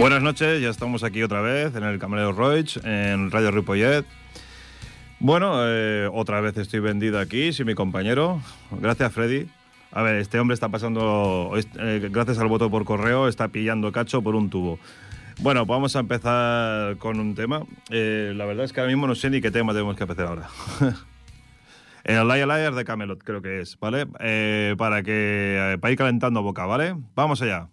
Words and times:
Buenas 0.00 0.22
noches, 0.22 0.62
ya 0.62 0.70
estamos 0.70 1.04
aquí 1.04 1.22
otra 1.22 1.42
vez 1.42 1.76
en 1.76 1.84
el 1.84 1.98
Camarero 1.98 2.32
Roig, 2.32 2.80
en 2.84 3.30
Radio 3.30 3.50
Ripollet. 3.50 4.06
Bueno, 5.18 5.56
eh, 5.58 6.08
otra 6.10 6.40
vez 6.40 6.56
estoy 6.56 6.80
vendido 6.80 7.18
aquí, 7.18 7.52
sin 7.52 7.66
mi 7.66 7.74
compañero. 7.74 8.40
Gracias, 8.70 9.12
Freddy. 9.12 9.46
A 9.92 10.00
ver, 10.00 10.16
este 10.16 10.40
hombre 10.40 10.54
está 10.54 10.70
pasando, 10.70 11.52
eh, 11.54 12.08
gracias 12.10 12.38
al 12.38 12.48
voto 12.48 12.70
por 12.70 12.86
correo, 12.86 13.28
está 13.28 13.48
pillando 13.48 13.92
cacho 13.92 14.22
por 14.22 14.36
un 14.36 14.48
tubo. 14.48 14.78
Bueno, 15.40 15.66
vamos 15.66 15.94
a 15.96 16.00
empezar 16.00 16.96
con 16.96 17.20
un 17.20 17.34
tema. 17.34 17.64
Eh, 17.90 18.32
la 18.34 18.46
verdad 18.46 18.64
es 18.64 18.72
que 18.72 18.80
ahora 18.80 18.90
mismo 18.90 19.06
no 19.06 19.14
sé 19.14 19.28
ni 19.28 19.42
qué 19.42 19.50
tema 19.50 19.74
tenemos 19.74 19.96
que 19.96 20.04
empezar 20.04 20.28
ahora. 20.28 20.48
El 22.04 22.26
Liar 22.26 22.48
Liar 22.48 22.74
de 22.74 22.86
Camelot, 22.86 23.22
creo 23.22 23.42
que 23.42 23.60
es, 23.60 23.78
¿vale? 23.78 24.06
Para 24.06 25.02
que 25.02 25.76
para 25.78 25.92
ir 25.92 25.98
calentando 25.98 26.42
boca, 26.42 26.64
¿vale? 26.64 26.96
Vamos 27.14 27.42
allá. 27.42 27.68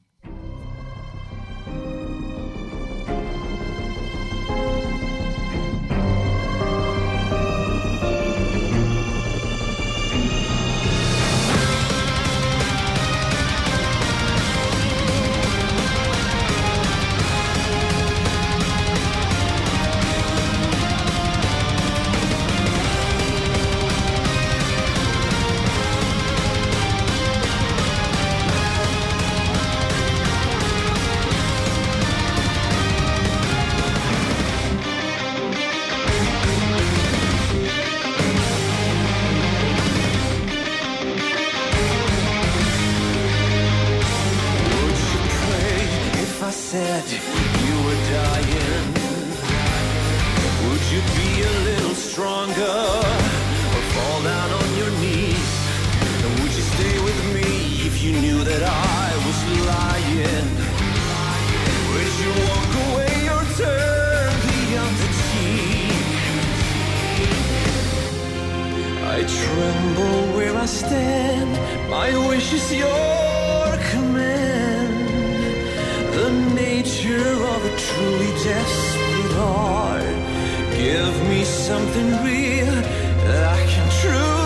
Tremble 69.28 70.38
where 70.38 70.56
I 70.56 70.66
stand. 70.66 71.52
My 71.89 72.09
wish 72.30 72.53
is 72.53 72.73
your 72.73 73.67
command. 73.92 74.94
The 76.17 76.30
nature 76.56 77.34
of 77.53 77.59
a 77.72 77.73
truly 77.86 78.31
desperate 78.44 79.34
heart. 79.42 80.17
Give 80.72 81.16
me 81.30 81.44
something 81.44 82.09
real 82.23 82.73
that 83.28 83.44
I 83.56 83.59
can 83.72 83.88
truly 84.02 84.36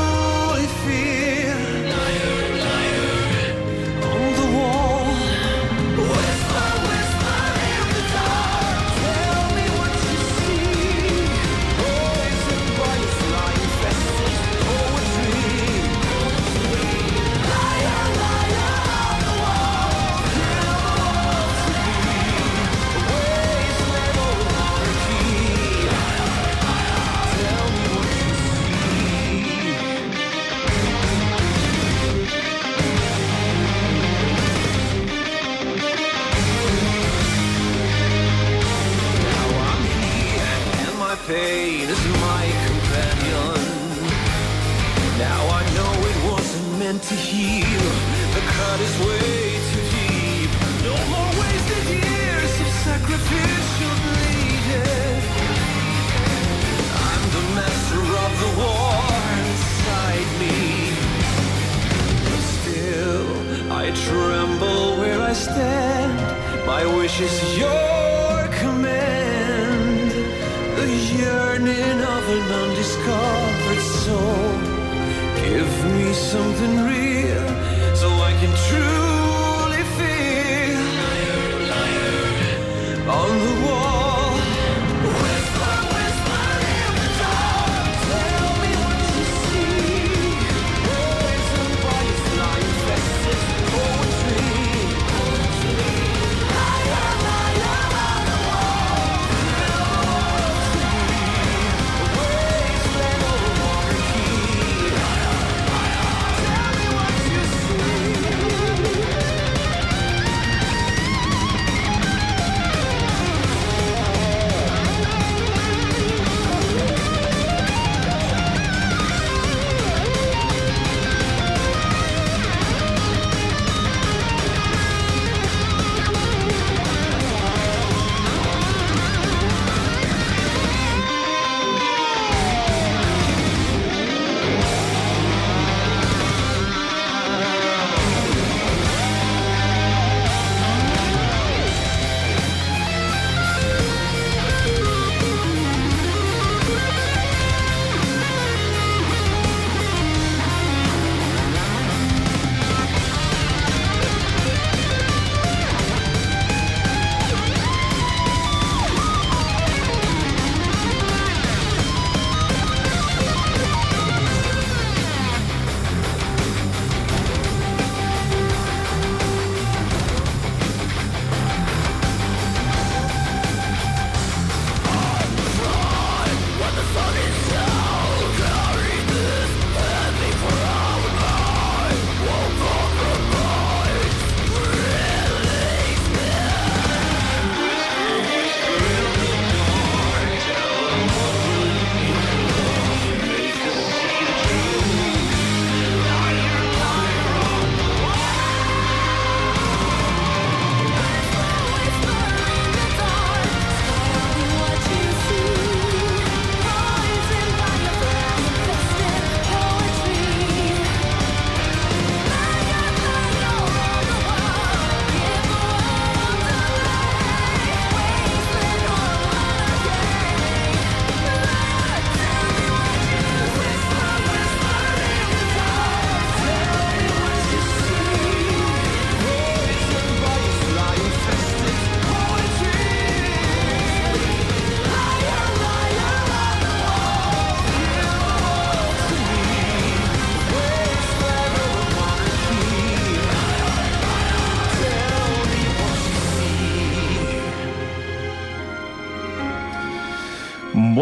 Give 75.52 75.86
me 75.96 76.14
something 76.14 76.86
real 76.86 77.48
so 77.96 78.08
I 78.10 78.32
can 78.40 78.56
truly 78.68 79.01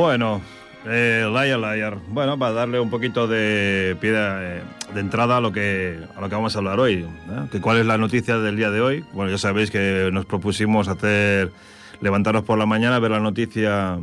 Bueno, 0.09 0.41
eh, 0.87 1.23
Liar 1.31 1.59
Liar. 1.59 1.99
Bueno, 2.07 2.39
para 2.39 2.51
darle 2.51 2.79
un 2.79 2.89
poquito 2.89 3.27
de 3.27 3.95
pie 4.01 4.11
de, 4.11 4.61
de 4.95 4.99
entrada 5.01 5.37
a 5.37 5.39
lo 5.39 5.51
que 5.51 5.99
a 6.15 6.19
lo 6.19 6.27
que 6.27 6.33
vamos 6.33 6.55
a 6.55 6.57
hablar 6.57 6.79
hoy. 6.79 6.93
¿eh? 7.05 7.47
Que 7.51 7.61
¿Cuál 7.61 7.77
es 7.77 7.85
la 7.85 7.99
noticia 7.99 8.39
del 8.39 8.55
día 8.57 8.71
de 8.71 8.81
hoy? 8.81 9.05
Bueno, 9.13 9.29
ya 9.29 9.37
sabéis 9.37 9.69
que 9.69 10.09
nos 10.11 10.25
propusimos 10.25 10.87
hacer 10.87 11.51
levantarnos 12.01 12.41
por 12.43 12.57
la 12.57 12.65
mañana, 12.65 12.97
ver 12.97 13.11
la 13.11 13.19
noticia 13.19 13.99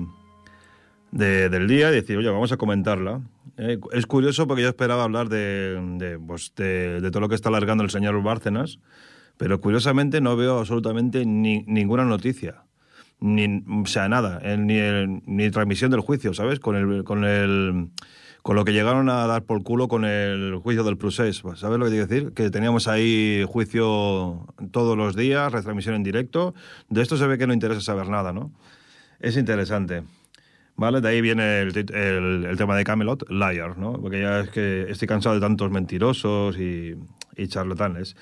de- 1.10 1.48
del 1.48 1.66
día 1.66 1.90
y 1.90 1.94
decir, 1.96 2.16
oye, 2.18 2.28
vamos 2.30 2.52
a 2.52 2.56
comentarla. 2.56 3.20
Eh, 3.56 3.76
es 3.92 4.06
curioso 4.06 4.46
porque 4.46 4.62
yo 4.62 4.68
esperaba 4.68 5.02
hablar 5.02 5.28
de, 5.28 5.80
de, 5.98 6.20
pues, 6.20 6.52
de 6.54 7.00
todo 7.10 7.18
lo 7.18 7.28
que 7.28 7.34
está 7.34 7.48
alargando 7.48 7.82
el 7.82 7.90
señor 7.90 8.22
Bárcenas, 8.22 8.78
pero 9.38 9.60
curiosamente 9.60 10.20
no 10.20 10.36
veo 10.36 10.60
absolutamente 10.60 11.26
ni- 11.26 11.64
ninguna 11.66 12.04
noticia. 12.04 12.62
Ni, 13.20 13.62
o 13.82 13.86
sea, 13.86 14.08
nada, 14.08 14.40
ni, 14.58 14.78
ni 15.26 15.50
transmisión 15.50 15.90
del 15.90 16.00
juicio, 16.00 16.34
¿sabes? 16.34 16.60
Con 16.60 16.76
el, 16.76 17.02
con 17.04 17.24
el 17.24 17.88
con 18.42 18.54
lo 18.54 18.64
que 18.64 18.72
llegaron 18.72 19.08
a 19.08 19.26
dar 19.26 19.42
por 19.42 19.64
culo 19.64 19.88
con 19.88 20.04
el 20.04 20.54
juicio 20.62 20.84
del 20.84 20.96
Prusés. 20.96 21.42
¿Sabes 21.56 21.78
lo 21.80 21.86
que 21.86 21.90
quiero 21.90 22.06
decir? 22.06 22.32
Que 22.32 22.48
teníamos 22.48 22.86
ahí 22.86 23.44
juicio 23.48 24.46
todos 24.70 24.96
los 24.96 25.16
días, 25.16 25.50
retransmisión 25.50 25.96
en 25.96 26.04
directo. 26.04 26.54
De 26.88 27.02
esto 27.02 27.16
se 27.16 27.26
ve 27.26 27.38
que 27.38 27.48
no 27.48 27.52
interesa 27.54 27.80
saber 27.80 28.08
nada, 28.08 28.32
¿no? 28.32 28.52
Es 29.18 29.36
interesante. 29.36 30.04
¿Vale? 30.76 31.00
De 31.00 31.08
ahí 31.08 31.20
viene 31.22 31.62
el, 31.62 31.76
el- 31.76 32.44
el 32.44 32.56
tema 32.56 32.76
de 32.76 32.84
Camelot, 32.84 33.28
Liar, 33.30 33.78
¿no? 33.78 33.94
Porque 33.94 34.20
ya 34.20 34.38
es 34.40 34.50
que 34.50 34.86
estoy 34.90 35.08
cansado 35.08 35.34
de 35.34 35.40
tantos 35.40 35.72
mentirosos 35.72 36.56
y, 36.58 36.94
y 37.36 37.48
charlatanes. 37.48 38.14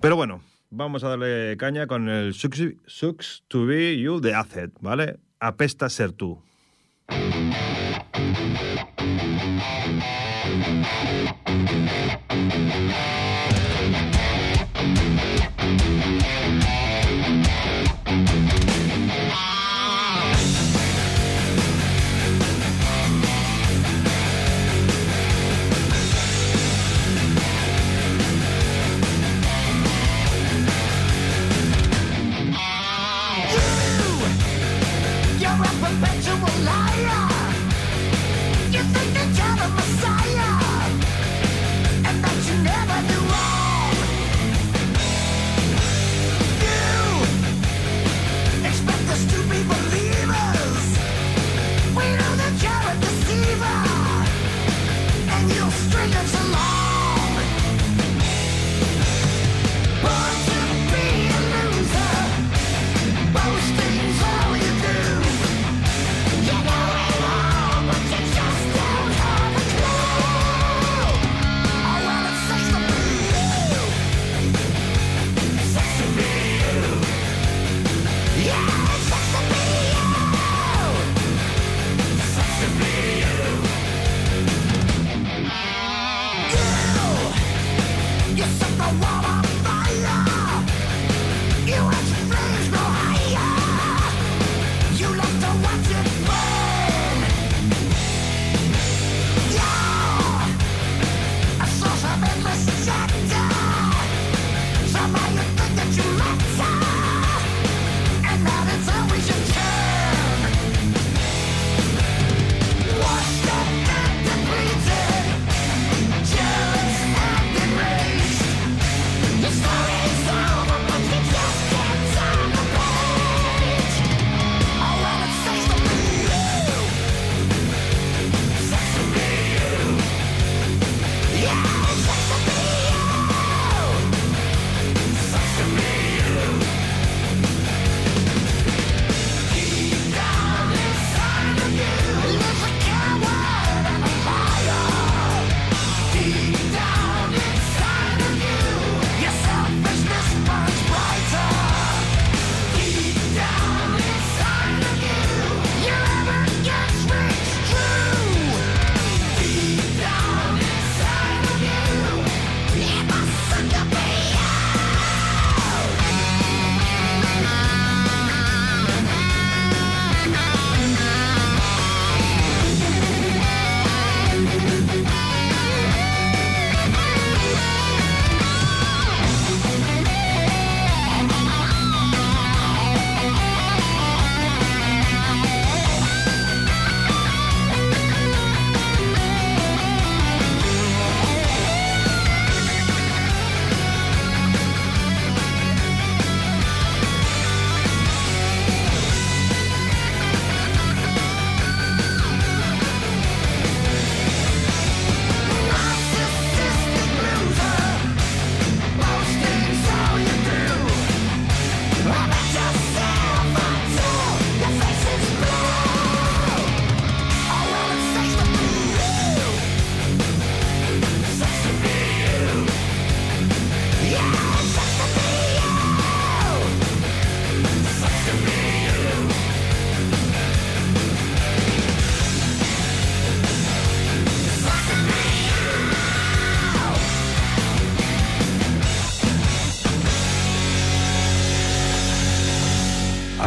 Pero 0.00 0.16
bueno, 0.16 0.40
vamos 0.74 1.04
a 1.04 1.08
darle 1.08 1.56
caña 1.56 1.86
con 1.86 2.08
el 2.08 2.34
Sucks, 2.34 2.62
Sucks 2.86 3.44
to 3.48 3.66
be 3.66 3.98
you 3.98 4.20
de 4.20 4.34
Acid, 4.34 4.70
¿vale? 4.80 5.18
Apesta 5.38 5.88
ser 5.88 6.12
tú. 6.12 6.42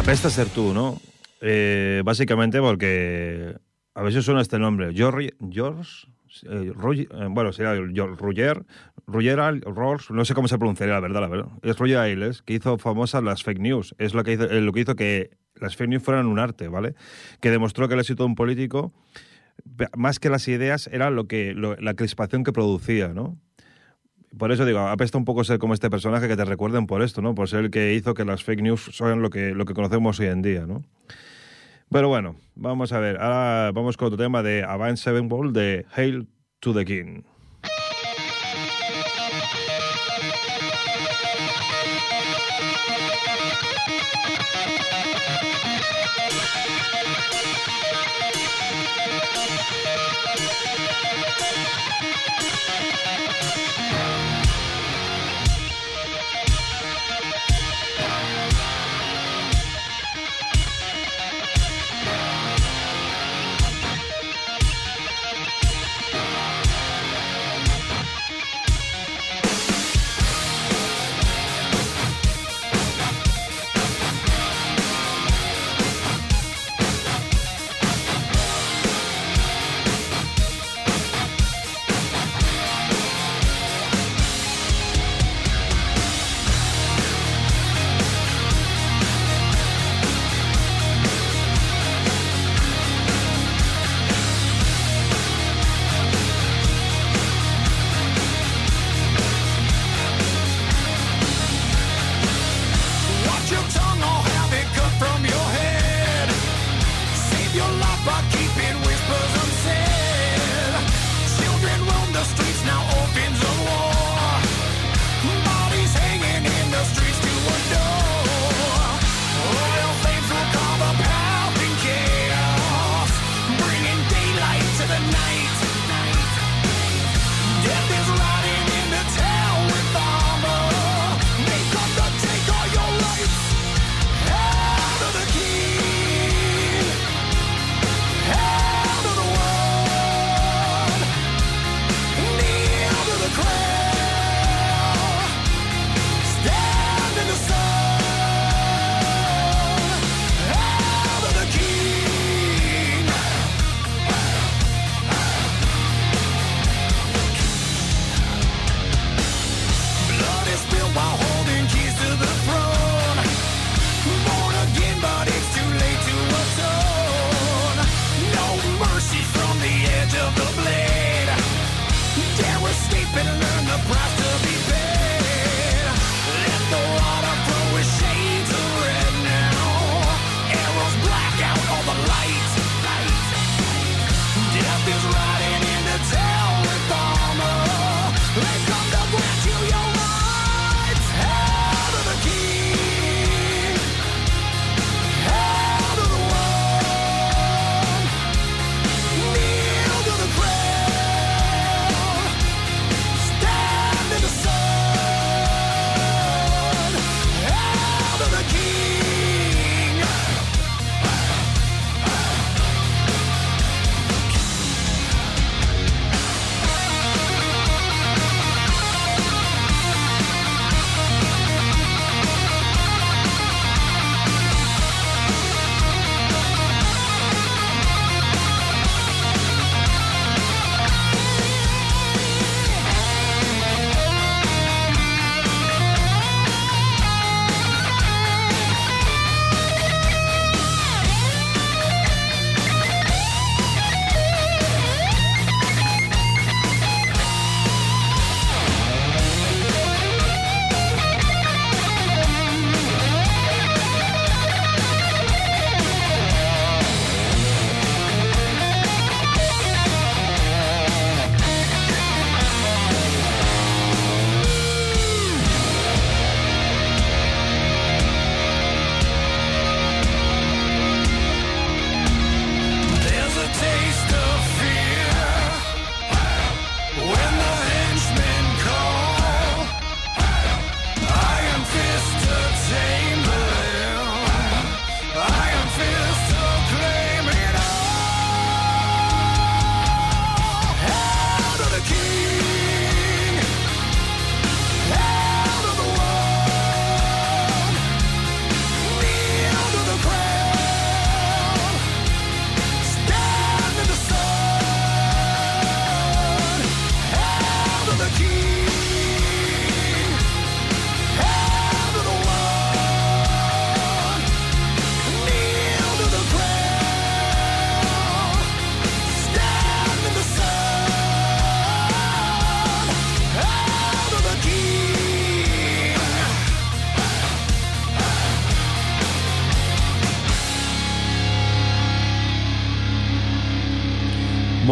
Apesta 0.08 0.30
ser 0.30 0.48
tú, 0.48 0.72
¿no? 0.72 0.98
Eh, 1.42 2.00
básicamente 2.02 2.60
porque 2.60 3.54
a 3.94 4.00
os 4.16 4.24
suena 4.24 4.40
este 4.40 4.58
nombre. 4.58 4.94
George, 4.94 5.34
George 5.50 6.06
eh, 6.50 6.72
eh, 6.72 7.26
bueno, 7.28 7.52
sería 7.52 7.74
Roger, 8.16 8.64
Roger 9.06 9.38
Rolls, 9.66 10.10
no 10.10 10.24
sé 10.24 10.32
cómo 10.32 10.48
se 10.48 10.56
pronunciaría, 10.56 10.94
la 10.94 11.00
verdad, 11.00 11.20
la 11.20 11.28
verdad. 11.28 11.48
Es 11.60 11.76
Roger 11.76 11.98
Ailes, 11.98 12.40
que 12.40 12.54
hizo 12.54 12.78
famosas 12.78 13.22
las 13.22 13.42
fake 13.42 13.58
news. 13.60 13.94
Es 13.98 14.14
lo 14.14 14.24
que 14.24 14.32
hizo, 14.32 14.44
eh, 14.44 14.62
lo 14.62 14.72
que 14.72 14.80
hizo 14.80 14.96
que 14.96 15.36
las 15.56 15.76
fake 15.76 15.90
news 15.90 16.02
fueran 16.02 16.24
un 16.24 16.38
arte, 16.38 16.68
¿vale? 16.68 16.94
Que 17.42 17.50
demostró 17.50 17.86
que 17.86 17.92
el 17.92 18.00
éxito 18.00 18.22
de 18.22 18.28
un 18.28 18.34
político, 18.34 18.94
más 19.94 20.20
que 20.20 20.30
las 20.30 20.48
ideas, 20.48 20.86
era 20.90 21.10
lo 21.10 21.26
que 21.26 21.52
lo- 21.52 21.76
la 21.76 21.92
crispación 21.92 22.44
que 22.44 22.52
producía, 22.54 23.08
¿no? 23.08 23.36
Por 24.36 24.52
eso 24.52 24.66
digo, 24.66 24.80
apesta 24.80 25.16
un 25.16 25.24
poco 25.24 25.42
ser 25.44 25.58
como 25.58 25.74
este 25.74 25.90
personaje 25.90 26.28
que 26.28 26.36
te 26.36 26.44
recuerden 26.44 26.86
por 26.86 27.02
esto, 27.02 27.22
¿no? 27.22 27.34
Por 27.34 27.48
ser 27.48 27.60
el 27.60 27.70
que 27.70 27.94
hizo 27.94 28.14
que 28.14 28.24
las 28.24 28.44
fake 28.44 28.62
news 28.62 28.90
sean 28.92 29.22
lo 29.22 29.30
que, 29.30 29.54
lo 29.54 29.64
que 29.64 29.74
conocemos 29.74 30.20
hoy 30.20 30.26
en 30.26 30.42
día, 30.42 30.66
¿no? 30.66 30.82
Pero 31.90 32.08
bueno, 32.08 32.36
vamos 32.54 32.92
a 32.92 33.00
ver. 33.00 33.16
Ahora 33.20 33.72
vamos 33.72 33.96
con 33.96 34.06
otro 34.06 34.18
tema 34.18 34.42
de 34.42 34.62
Avenged 34.62 35.02
Sevenfold 35.02 35.56
de 35.56 35.86
Hail 35.94 36.28
to 36.60 36.74
the 36.74 36.84
King. 36.84 37.22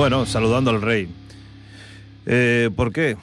Bueno, 0.06 0.24
saludando 0.24 0.70
al 0.70 0.82
rey. 0.82 1.08
Eh, 2.26 2.70
¿Por 2.76 2.92
qué? 2.92 3.16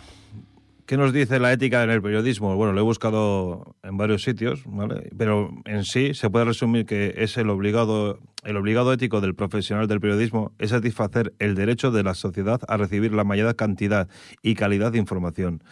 ¿Qué 0.85 0.97
nos 0.97 1.13
dice 1.13 1.39
la 1.39 1.53
ética 1.53 1.81
en 1.81 1.89
el 1.89 2.01
periodismo? 2.01 2.57
Bueno, 2.57 2.73
lo 2.73 2.81
he 2.81 2.83
buscado 2.83 3.77
en 3.83 3.95
varios 3.95 4.21
sitios, 4.23 4.63
¿vale? 4.65 5.09
Pero 5.17 5.49
en 5.63 5.85
sí 5.85 6.13
se 6.13 6.29
puede 6.29 6.43
resumir 6.43 6.85
que 6.85 7.13
es 7.19 7.37
el 7.37 7.49
obligado, 7.49 8.19
el 8.43 8.57
obligado 8.57 8.91
ético 8.91 9.21
del 9.21 9.33
profesional 9.33 9.87
del 9.87 10.01
periodismo 10.01 10.51
es 10.59 10.71
satisfacer 10.71 11.33
el 11.39 11.55
derecho 11.55 11.89
de 11.89 12.03
la 12.03 12.15
sociedad 12.15 12.59
a 12.67 12.75
recibir 12.75 13.13
la 13.13 13.23
mayor 13.23 13.55
cantidad 13.55 14.09
y 14.41 14.55
calidad 14.55 14.91
de 14.91 14.97
información. 14.97 15.63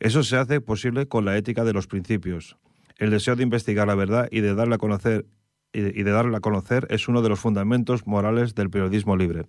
Eso 0.00 0.22
se 0.22 0.38
hace 0.38 0.62
posible 0.62 1.06
con 1.08 1.26
la 1.26 1.36
ética 1.36 1.64
de 1.64 1.74
los 1.74 1.88
principios. 1.88 2.56
El 2.96 3.10
deseo 3.10 3.36
de 3.36 3.42
investigar 3.42 3.86
la 3.86 3.96
verdad 3.96 4.28
y 4.30 4.40
de 4.40 4.54
darla 4.54 4.76
a 4.76 4.78
conocer 4.78 5.26
y 5.74 5.80
de- 5.80 6.04
darla 6.04 6.38
a 6.38 6.40
conocer 6.40 6.86
es 6.88 7.06
uno 7.06 7.20
de 7.20 7.28
los 7.28 7.38
fundamentos 7.40 8.06
morales 8.06 8.54
del 8.54 8.70
periodismo 8.70 9.14
libre. 9.14 9.42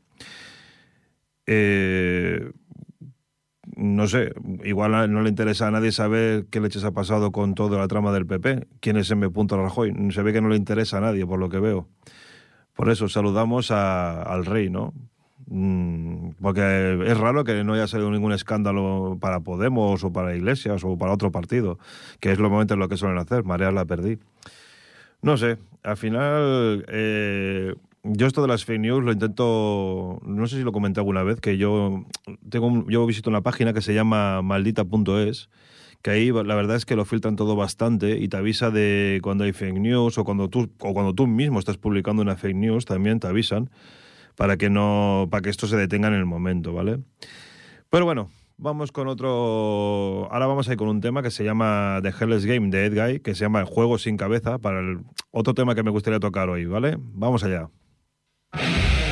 Eh, 1.47 2.51
no 3.75 4.07
sé, 4.07 4.33
igual 4.63 5.11
no 5.11 5.21
le 5.21 5.29
interesa 5.29 5.67
a 5.67 5.71
nadie 5.71 5.91
saber 5.91 6.45
qué 6.49 6.61
leches 6.61 6.83
ha 6.85 6.91
pasado 6.91 7.31
con 7.31 7.55
toda 7.55 7.77
la 7.77 7.87
trama 7.87 8.13
del 8.13 8.25
PP. 8.25 8.67
¿Quién 8.79 8.97
es 8.97 9.11
M. 9.11 9.27
Rajoy? 9.27 9.93
Se 10.11 10.21
ve 10.21 10.33
que 10.33 10.41
no 10.41 10.49
le 10.49 10.55
interesa 10.55 10.97
a 10.97 11.01
nadie, 11.01 11.25
por 11.25 11.39
lo 11.39 11.49
que 11.49 11.59
veo. 11.59 11.87
Por 12.73 12.89
eso 12.89 13.09
saludamos 13.09 13.71
al 13.71 14.45
rey, 14.45 14.69
¿no? 14.69 14.93
Mm, 15.47 16.31
Porque 16.41 17.03
es 17.05 17.17
raro 17.17 17.43
que 17.43 17.63
no 17.63 17.73
haya 17.73 17.87
salido 17.87 18.11
ningún 18.11 18.31
escándalo 18.31 19.17
para 19.19 19.41
Podemos 19.41 20.03
o 20.03 20.11
para 20.11 20.35
Iglesias 20.35 20.83
o 20.83 20.97
para 20.97 21.13
otro 21.13 21.31
partido, 21.31 21.77
que 22.19 22.31
es 22.31 22.39
normalmente 22.39 22.75
lo 22.75 22.87
que 22.89 22.97
suelen 22.97 23.17
hacer, 23.17 23.43
marear 23.43 23.73
la 23.73 23.85
perdí. 23.85 24.17
No 25.21 25.37
sé, 25.37 25.57
al 25.83 25.97
final 25.97 26.85
eh, 26.87 27.73
yo 28.07 28.27
esto 28.27 28.41
de 28.41 28.47
las 28.47 28.65
fake 28.65 28.79
news 28.79 29.03
lo 29.03 29.11
intento, 29.11 30.19
no 30.23 30.47
sé 30.47 30.57
si 30.57 30.63
lo 30.63 30.71
comenté 30.71 30.99
alguna 30.99 31.23
vez, 31.23 31.41
que 31.41 31.57
yo 31.57 32.05
tengo 32.49 32.85
yo 32.87 33.05
visito 33.05 33.29
una 33.29 33.41
página 33.41 33.73
que 33.73 33.81
se 33.81 33.93
llama 33.93 34.41
maldita.es, 34.43 35.49
que 36.03 36.11
ahí 36.11 36.31
la 36.31 36.55
verdad 36.55 36.75
es 36.75 36.85
que 36.85 36.95
lo 36.95 37.03
filtran 37.05 37.35
todo 37.35 37.55
bastante 37.55 38.19
y 38.19 38.27
te 38.27 38.37
avisa 38.37 38.69
de 38.69 39.19
cuando 39.23 39.43
hay 39.43 39.53
fake 39.53 39.79
news 39.79 40.17
o 40.19 40.23
cuando 40.23 40.49
tú 40.49 40.69
o 40.79 40.93
cuando 40.93 41.15
tú 41.15 41.25
mismo 41.25 41.57
estás 41.57 41.77
publicando 41.77 42.21
una 42.21 42.35
fake 42.35 42.55
news 42.55 42.85
también 42.85 43.19
te 43.19 43.27
avisan 43.27 43.71
para 44.35 44.57
que 44.57 44.69
no 44.69 45.27
para 45.31 45.41
que 45.41 45.49
esto 45.49 45.65
se 45.65 45.75
detenga 45.75 46.07
en 46.09 46.13
el 46.13 46.25
momento, 46.25 46.73
¿vale? 46.73 46.99
Pero 47.89 48.05
bueno, 48.05 48.29
vamos 48.57 48.91
con 48.91 49.07
otro. 49.07 50.27
Ahora 50.31 50.45
vamos 50.45 50.69
a 50.69 50.73
ir 50.73 50.77
con 50.77 50.89
un 50.89 51.01
tema 51.01 51.23
que 51.23 51.31
se 51.31 51.43
llama 51.43 51.99
The 52.03 52.09
Hellless 52.09 52.45
Game 52.45 52.69
de 52.69 52.85
Ed 52.85 52.93
Guy, 52.93 53.19
que 53.21 53.33
se 53.33 53.41
llama 53.41 53.61
El 53.61 53.65
juego 53.65 53.97
sin 53.97 54.17
cabeza, 54.17 54.59
para 54.59 54.79
el 54.79 54.99
otro 55.31 55.53
tema 55.53 55.73
que 55.73 55.83
me 55.83 55.91
gustaría 55.91 56.19
tocar 56.19 56.49
hoy, 56.49 56.65
¿vale? 56.65 56.97
Vamos 56.99 57.43
allá. 57.43 57.69
Yeah. 58.57 59.04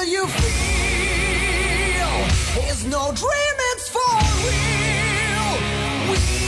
Chill 0.00 0.12
you 0.12 0.26
feel 0.26 1.90
is 2.70 2.84
no 2.84 3.12
dream, 3.12 3.56
it's 3.72 3.88
for 3.88 4.00
real. 4.46 5.50
We 6.10 6.39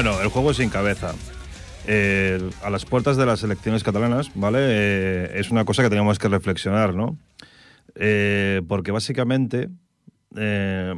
Bueno, 0.00 0.22
el 0.22 0.28
juego 0.28 0.54
sin 0.54 0.70
cabeza. 0.70 1.12
A 2.62 2.70
las 2.70 2.84
puertas 2.84 3.16
de 3.16 3.26
las 3.26 3.42
elecciones 3.42 3.82
catalanas, 3.82 4.30
¿vale? 4.36 4.60
Eh, 4.60 5.30
es 5.40 5.50
una 5.50 5.64
cosa 5.64 5.82
que 5.82 5.90
tenemos 5.90 6.20
que 6.20 6.28
reflexionar, 6.28 6.94
¿no? 6.94 7.18
Eh, 7.96 8.62
porque 8.68 8.92
básicamente, 8.92 9.70
eh, 10.36 10.94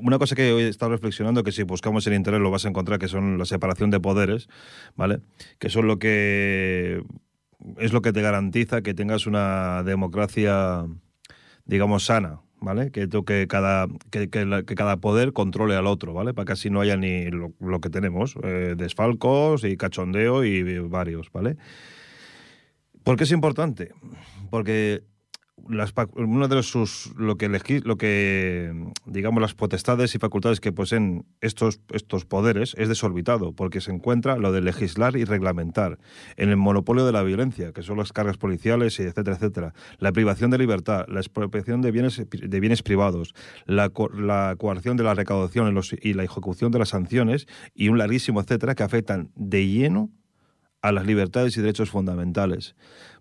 una 0.00 0.18
cosa 0.18 0.36
que 0.36 0.52
hoy 0.52 0.62
he 0.62 0.68
estado 0.68 0.92
reflexionando, 0.92 1.42
que 1.42 1.50
si 1.50 1.64
buscamos 1.64 2.06
en 2.06 2.12
internet 2.12 2.40
lo 2.40 2.52
vas 2.52 2.64
a 2.66 2.68
encontrar, 2.68 3.00
que 3.00 3.08
son 3.08 3.36
la 3.36 3.46
separación 3.46 3.90
de 3.90 3.98
poderes, 3.98 4.46
¿vale? 4.94 5.18
Que 5.58 5.68
son 5.68 5.88
lo 5.88 5.98
que 5.98 7.02
es 7.78 7.92
lo 7.92 8.00
que 8.00 8.12
te 8.12 8.22
garantiza 8.22 8.82
que 8.82 8.94
tengas 8.94 9.26
una 9.26 9.82
democracia, 9.82 10.86
digamos, 11.64 12.04
sana, 12.04 12.38
¿vale? 12.60 12.90
Que, 12.90 13.08
que, 13.08 13.46
cada, 13.48 13.88
que, 14.10 14.28
cada 14.28 14.96
poder 14.98 15.32
controle 15.32 15.76
al 15.76 15.86
otro, 15.86 16.12
¿vale? 16.12 16.34
Para 16.34 16.46
que 16.46 16.52
así 16.52 16.70
no 16.70 16.80
haya 16.80 16.96
ni 16.96 17.26
lo, 17.26 17.52
lo 17.60 17.80
que 17.80 17.90
tenemos, 17.90 18.36
eh, 18.42 18.74
desfalcos 18.76 19.64
y 19.64 19.76
cachondeo 19.76 20.44
y 20.44 20.78
varios, 20.80 21.30
¿vale? 21.32 21.56
¿Por 23.02 23.16
qué 23.16 23.24
es 23.24 23.32
importante? 23.32 23.92
Porque 24.50 25.02
las, 25.70 25.94
uno 26.14 26.48
de 26.48 26.54
los 26.56 26.66
sus, 26.68 27.12
lo 27.16 27.36
que 27.36 27.48
legis- 27.50 27.84
lo 27.84 27.96
que 27.96 28.72
digamos 29.06 29.40
las 29.40 29.54
potestades 29.54 30.14
y 30.14 30.18
facultades 30.18 30.60
que 30.60 30.72
poseen 30.72 31.24
estos 31.40 31.80
estos 31.92 32.24
poderes 32.24 32.74
es 32.78 32.88
desorbitado 32.88 33.52
porque 33.52 33.80
se 33.80 33.90
encuentra 33.92 34.36
lo 34.36 34.52
de 34.52 34.60
legislar 34.60 35.16
y 35.16 35.24
reglamentar 35.24 35.98
en 36.36 36.50
el 36.50 36.56
monopolio 36.56 37.06
de 37.06 37.12
la 37.12 37.22
violencia 37.22 37.72
que 37.72 37.82
son 37.82 37.98
las 37.98 38.12
cargas 38.12 38.36
policiales 38.36 38.98
y 38.98 39.02
etcétera 39.04 39.36
etcétera 39.36 39.74
la 39.98 40.12
privación 40.12 40.50
de 40.50 40.58
libertad 40.58 41.06
la 41.08 41.20
expropiación 41.20 41.80
de 41.82 41.90
bienes 41.90 42.22
de 42.30 42.60
bienes 42.60 42.82
privados 42.82 43.34
la, 43.66 43.88
co- 43.88 44.08
la 44.10 44.56
coerción 44.58 44.96
de 44.96 45.04
la 45.04 45.14
recaudación 45.14 45.72
y 46.02 46.12
la 46.14 46.24
ejecución 46.24 46.72
de 46.72 46.78
las 46.80 46.90
sanciones 46.90 47.46
y 47.74 47.88
un 47.88 47.98
larguísimo 47.98 48.40
etcétera 48.40 48.74
que 48.74 48.82
afectan 48.82 49.30
de 49.36 49.66
lleno 49.66 50.10
a 50.82 50.92
las 50.92 51.04
libertades 51.06 51.54
y 51.58 51.60
derechos 51.60 51.90
fundamentales. 51.90 52.74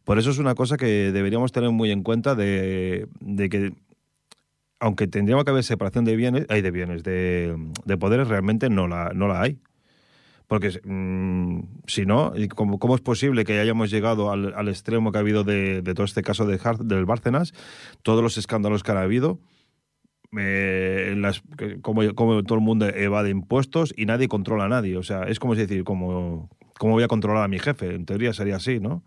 Por 0.09 0.17
eso 0.17 0.31
es 0.31 0.39
una 0.39 0.55
cosa 0.55 0.75
que 0.75 1.11
deberíamos 1.11 1.51
tener 1.51 1.69
muy 1.69 1.91
en 1.91 2.01
cuenta 2.01 2.33
de, 2.33 3.07
que, 3.21 3.73
aunque 4.79 5.05
tendríamos 5.05 5.45
que 5.45 5.51
haber 5.51 5.63
separación 5.63 6.03
de 6.03 6.15
bienes, 6.15 6.47
hay 6.49 6.63
de 6.63 6.71
bienes, 6.71 7.03
de, 7.03 7.55
de 7.85 7.97
poderes, 7.97 8.27
realmente 8.27 8.71
no 8.71 8.87
la, 8.87 9.11
no 9.13 9.27
la 9.27 9.39
hay. 9.39 9.59
Porque 10.47 10.71
mm, 10.83 11.59
si 11.85 12.07
no, 12.07 12.33
¿y 12.35 12.47
¿cómo, 12.47 12.79
cómo 12.79 12.95
es 12.95 13.01
posible 13.01 13.45
que 13.45 13.59
hayamos 13.59 13.91
llegado 13.91 14.31
al, 14.31 14.67
extremo 14.67 15.11
que 15.11 15.19
ha 15.19 15.21
habido 15.21 15.43
de, 15.43 15.83
todo 15.83 16.05
este 16.05 16.23
caso 16.23 16.47
de 16.47 16.57
Har- 16.57 16.79
del 16.79 17.05
Bárcenas, 17.05 17.53
todos 18.01 18.23
los 18.23 18.35
escándalos 18.39 18.81
que 18.81 18.89
han 18.89 18.97
habido, 18.97 19.37
eh, 20.39 21.21
como 21.83 22.01
todo 22.43 22.55
el 22.57 22.63
mundo 22.63 22.87
evade 22.87 23.29
impuestos 23.29 23.93
y 23.95 24.07
nadie 24.07 24.27
controla 24.27 24.65
a 24.65 24.69
nadie. 24.69 24.97
O 24.97 25.03
sea, 25.03 25.25
es 25.25 25.37
como 25.37 25.53
si 25.53 25.61
decir, 25.61 25.83
como, 25.83 26.49
¿cómo 26.79 26.93
voy 26.93 27.03
a 27.03 27.07
controlar 27.07 27.43
a 27.43 27.47
mi 27.47 27.59
jefe? 27.59 27.93
En 27.93 28.07
teoría 28.07 28.33
sería 28.33 28.55
así, 28.55 28.79
¿no? 28.79 29.03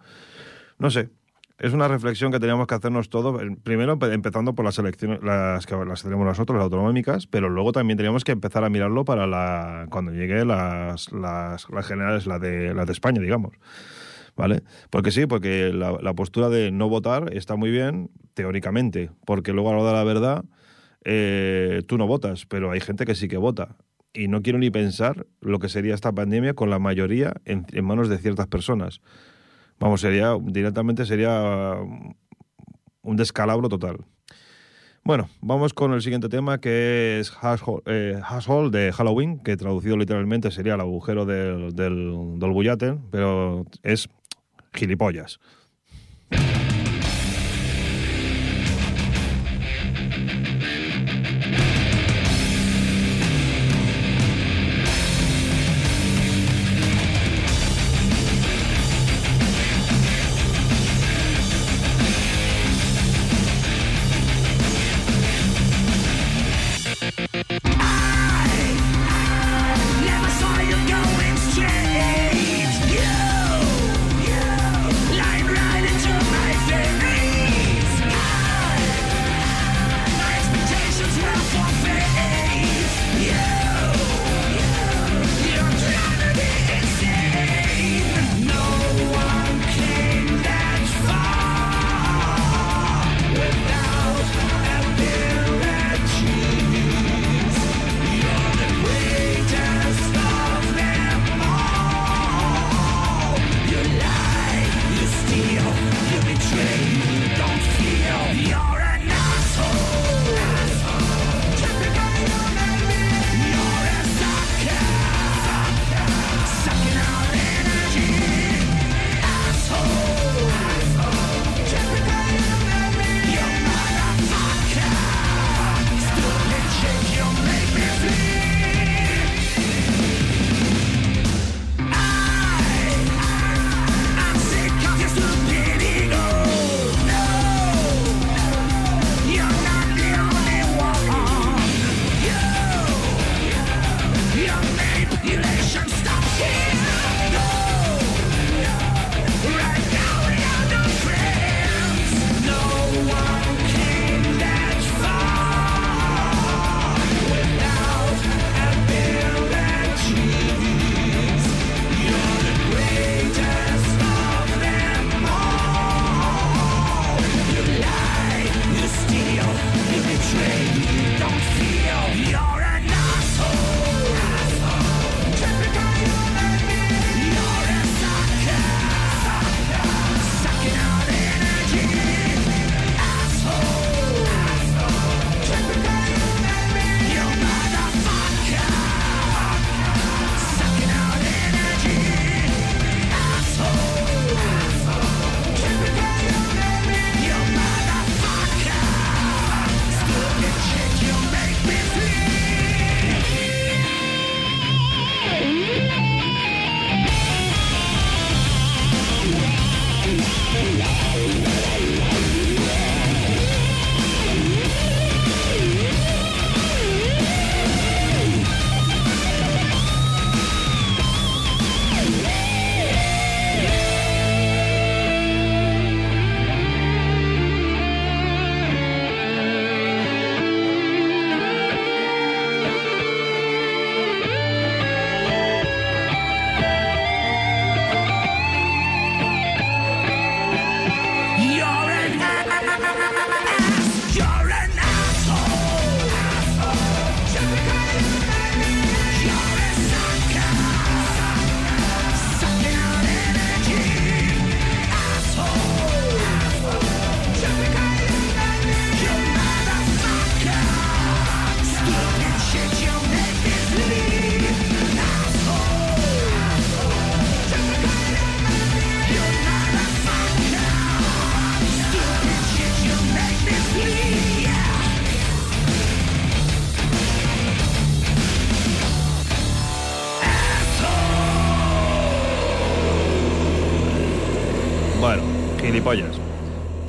No 0.79 0.91
sé. 0.91 1.11
Es 1.59 1.73
una 1.73 1.87
reflexión 1.87 2.33
que 2.33 2.41
teníamos 2.41 2.67
que 2.67 2.75
hacernos 2.75 3.09
todos, 3.09 3.41
primero 3.63 3.97
empe- 3.97 4.13
empezando 4.13 4.53
por 4.55 4.65
las 4.65 4.79
elecciones, 4.81 5.23
las 5.23 5.65
que 5.65 5.77
las 5.77 6.03
tenemos 6.03 6.27
nosotros, 6.27 6.57
las 6.57 6.65
autonómicas, 6.65 7.29
pero 7.29 7.49
luego 7.49 7.71
también 7.71 7.97
teníamos 7.97 8.25
que 8.25 8.33
empezar 8.33 8.65
a 8.65 8.69
mirarlo 8.69 9.05
para 9.05 9.29
la 9.29 9.87
cuando 9.91 10.11
llegue 10.13 10.45
las, 10.45 11.13
las, 11.13 11.71
las 11.71 11.87
generales, 11.87 12.27
la 12.27 12.41
de, 12.41 12.75
las 12.75 12.87
de 12.87 12.93
España, 12.93 13.21
digamos. 13.21 13.53
¿Vale? 14.35 14.63
Porque 14.91 15.11
sí, 15.13 15.27
porque 15.27 15.73
la, 15.73 16.15
postura 16.15 16.49
de 16.49 16.71
no 16.73 16.89
votar 16.89 17.33
está 17.33 17.55
muy 17.55 17.71
bien, 17.71 18.11
teóricamente, 18.35 19.11
porque 19.27 19.53
luego 19.53 19.71
a 19.71 19.77
la 19.77 19.85
de 19.85 19.93
la 19.93 20.05
verdad 20.05 20.45
eh, 21.05 21.83
tú 21.87 21.99
no 21.99 22.07
votas, 22.07 22.47
pero 22.47 22.71
hay 22.71 22.81
gente 22.81 23.05
que 23.05 23.15
sí 23.15 23.29
que 23.29 23.37
vota. 23.37 23.77
Y 24.15 24.29
no 24.29 24.43
quiero 24.43 24.59
ni 24.59 24.71
pensar 24.71 25.27
lo 25.41 25.59
que 25.59 25.69
sería 25.69 25.95
esta 25.95 26.13
pandemia 26.13 26.55
con 26.55 26.71
la 26.71 26.79
mayoría 26.79 27.35
en 27.45 27.85
manos 27.85 28.09
de 28.09 28.19
ciertas 28.19 28.47
personas. 28.47 29.01
Vamos, 29.83 30.01
sería 30.01 30.39
directamente 30.41 31.05
sería 31.05 31.75
un 33.03 33.17
descalabro 33.17 33.69
total. 33.69 33.97
Bueno, 35.03 35.29
vamos 35.41 35.75
con 35.75 35.93
el 35.93 36.03
siguiente 36.03 36.29
tema 36.29 36.61
que 36.61 37.19
es 37.19 37.33
Household, 37.33 37.83
eh, 37.87 38.21
de 38.71 38.93
Halloween, 38.93 39.41
que 39.41 39.57
traducido 39.57 39.97
literalmente 39.97 40.53
sería 40.53 40.75
el 40.75 40.81
agujero 40.83 41.27
del, 41.27 41.75
del, 41.75 42.13
pero 43.11 43.67
es 43.83 44.09
gilipollas. 44.73 45.41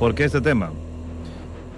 ¿Por 0.04 0.14
qué 0.14 0.24
este 0.24 0.42
tema? 0.42 0.70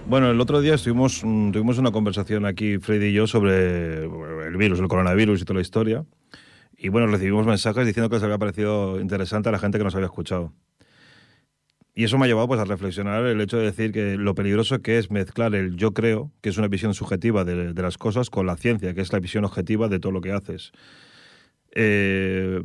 Bueno, 0.09 0.33
el 0.33 0.41
otro 0.41 0.61
día 0.61 0.75
estuvimos, 0.75 1.23
mm, 1.23 1.53
tuvimos 1.53 1.79
una 1.79 1.93
conversación 1.93 2.45
aquí, 2.45 2.79
Freddy 2.79 3.07
y 3.07 3.12
yo, 3.12 3.29
sobre 3.29 4.03
el 4.03 4.57
virus, 4.57 4.81
el 4.81 4.89
coronavirus 4.89 5.41
y 5.41 5.45
toda 5.45 5.59
la 5.59 5.61
historia. 5.61 6.05
Y 6.77 6.89
bueno, 6.89 7.07
recibimos 7.07 7.47
mensajes 7.47 7.87
diciendo 7.87 8.09
que 8.09 8.17
les 8.17 8.25
había 8.25 8.37
parecido 8.37 9.01
interesante 9.01 9.49
a 9.49 9.53
la 9.53 9.61
gente 9.61 9.79
que 9.79 9.85
nos 9.85 9.95
había 9.95 10.07
escuchado. 10.07 10.53
Y 11.95 12.03
eso 12.03 12.19
me 12.19 12.25
ha 12.25 12.27
llevado 12.27 12.49
pues, 12.49 12.59
a 12.59 12.65
reflexionar 12.65 13.25
el 13.27 13.41
hecho 13.41 13.59
de 13.59 13.67
decir 13.67 13.93
que 13.93 14.17
lo 14.17 14.35
peligroso 14.35 14.83
que 14.83 14.99
es 14.99 15.09
mezclar 15.09 15.55
el 15.55 15.77
yo 15.77 15.93
creo, 15.95 16.33
que 16.41 16.49
es 16.49 16.59
una 16.59 16.67
visión 16.67 16.95
subjetiva 16.95 17.45
de, 17.45 17.75
de 17.75 17.83
las 17.83 17.97
cosas, 17.97 18.29
con 18.29 18.45
la 18.45 18.57
ciencia, 18.57 18.93
que 18.93 19.03
es 19.03 19.12
la 19.12 19.21
visión 19.21 19.45
objetiva 19.45 19.87
de 19.87 20.01
todo 20.01 20.11
lo 20.11 20.21
que 20.21 20.33
haces. 20.33 20.73
Eh, 21.77 22.61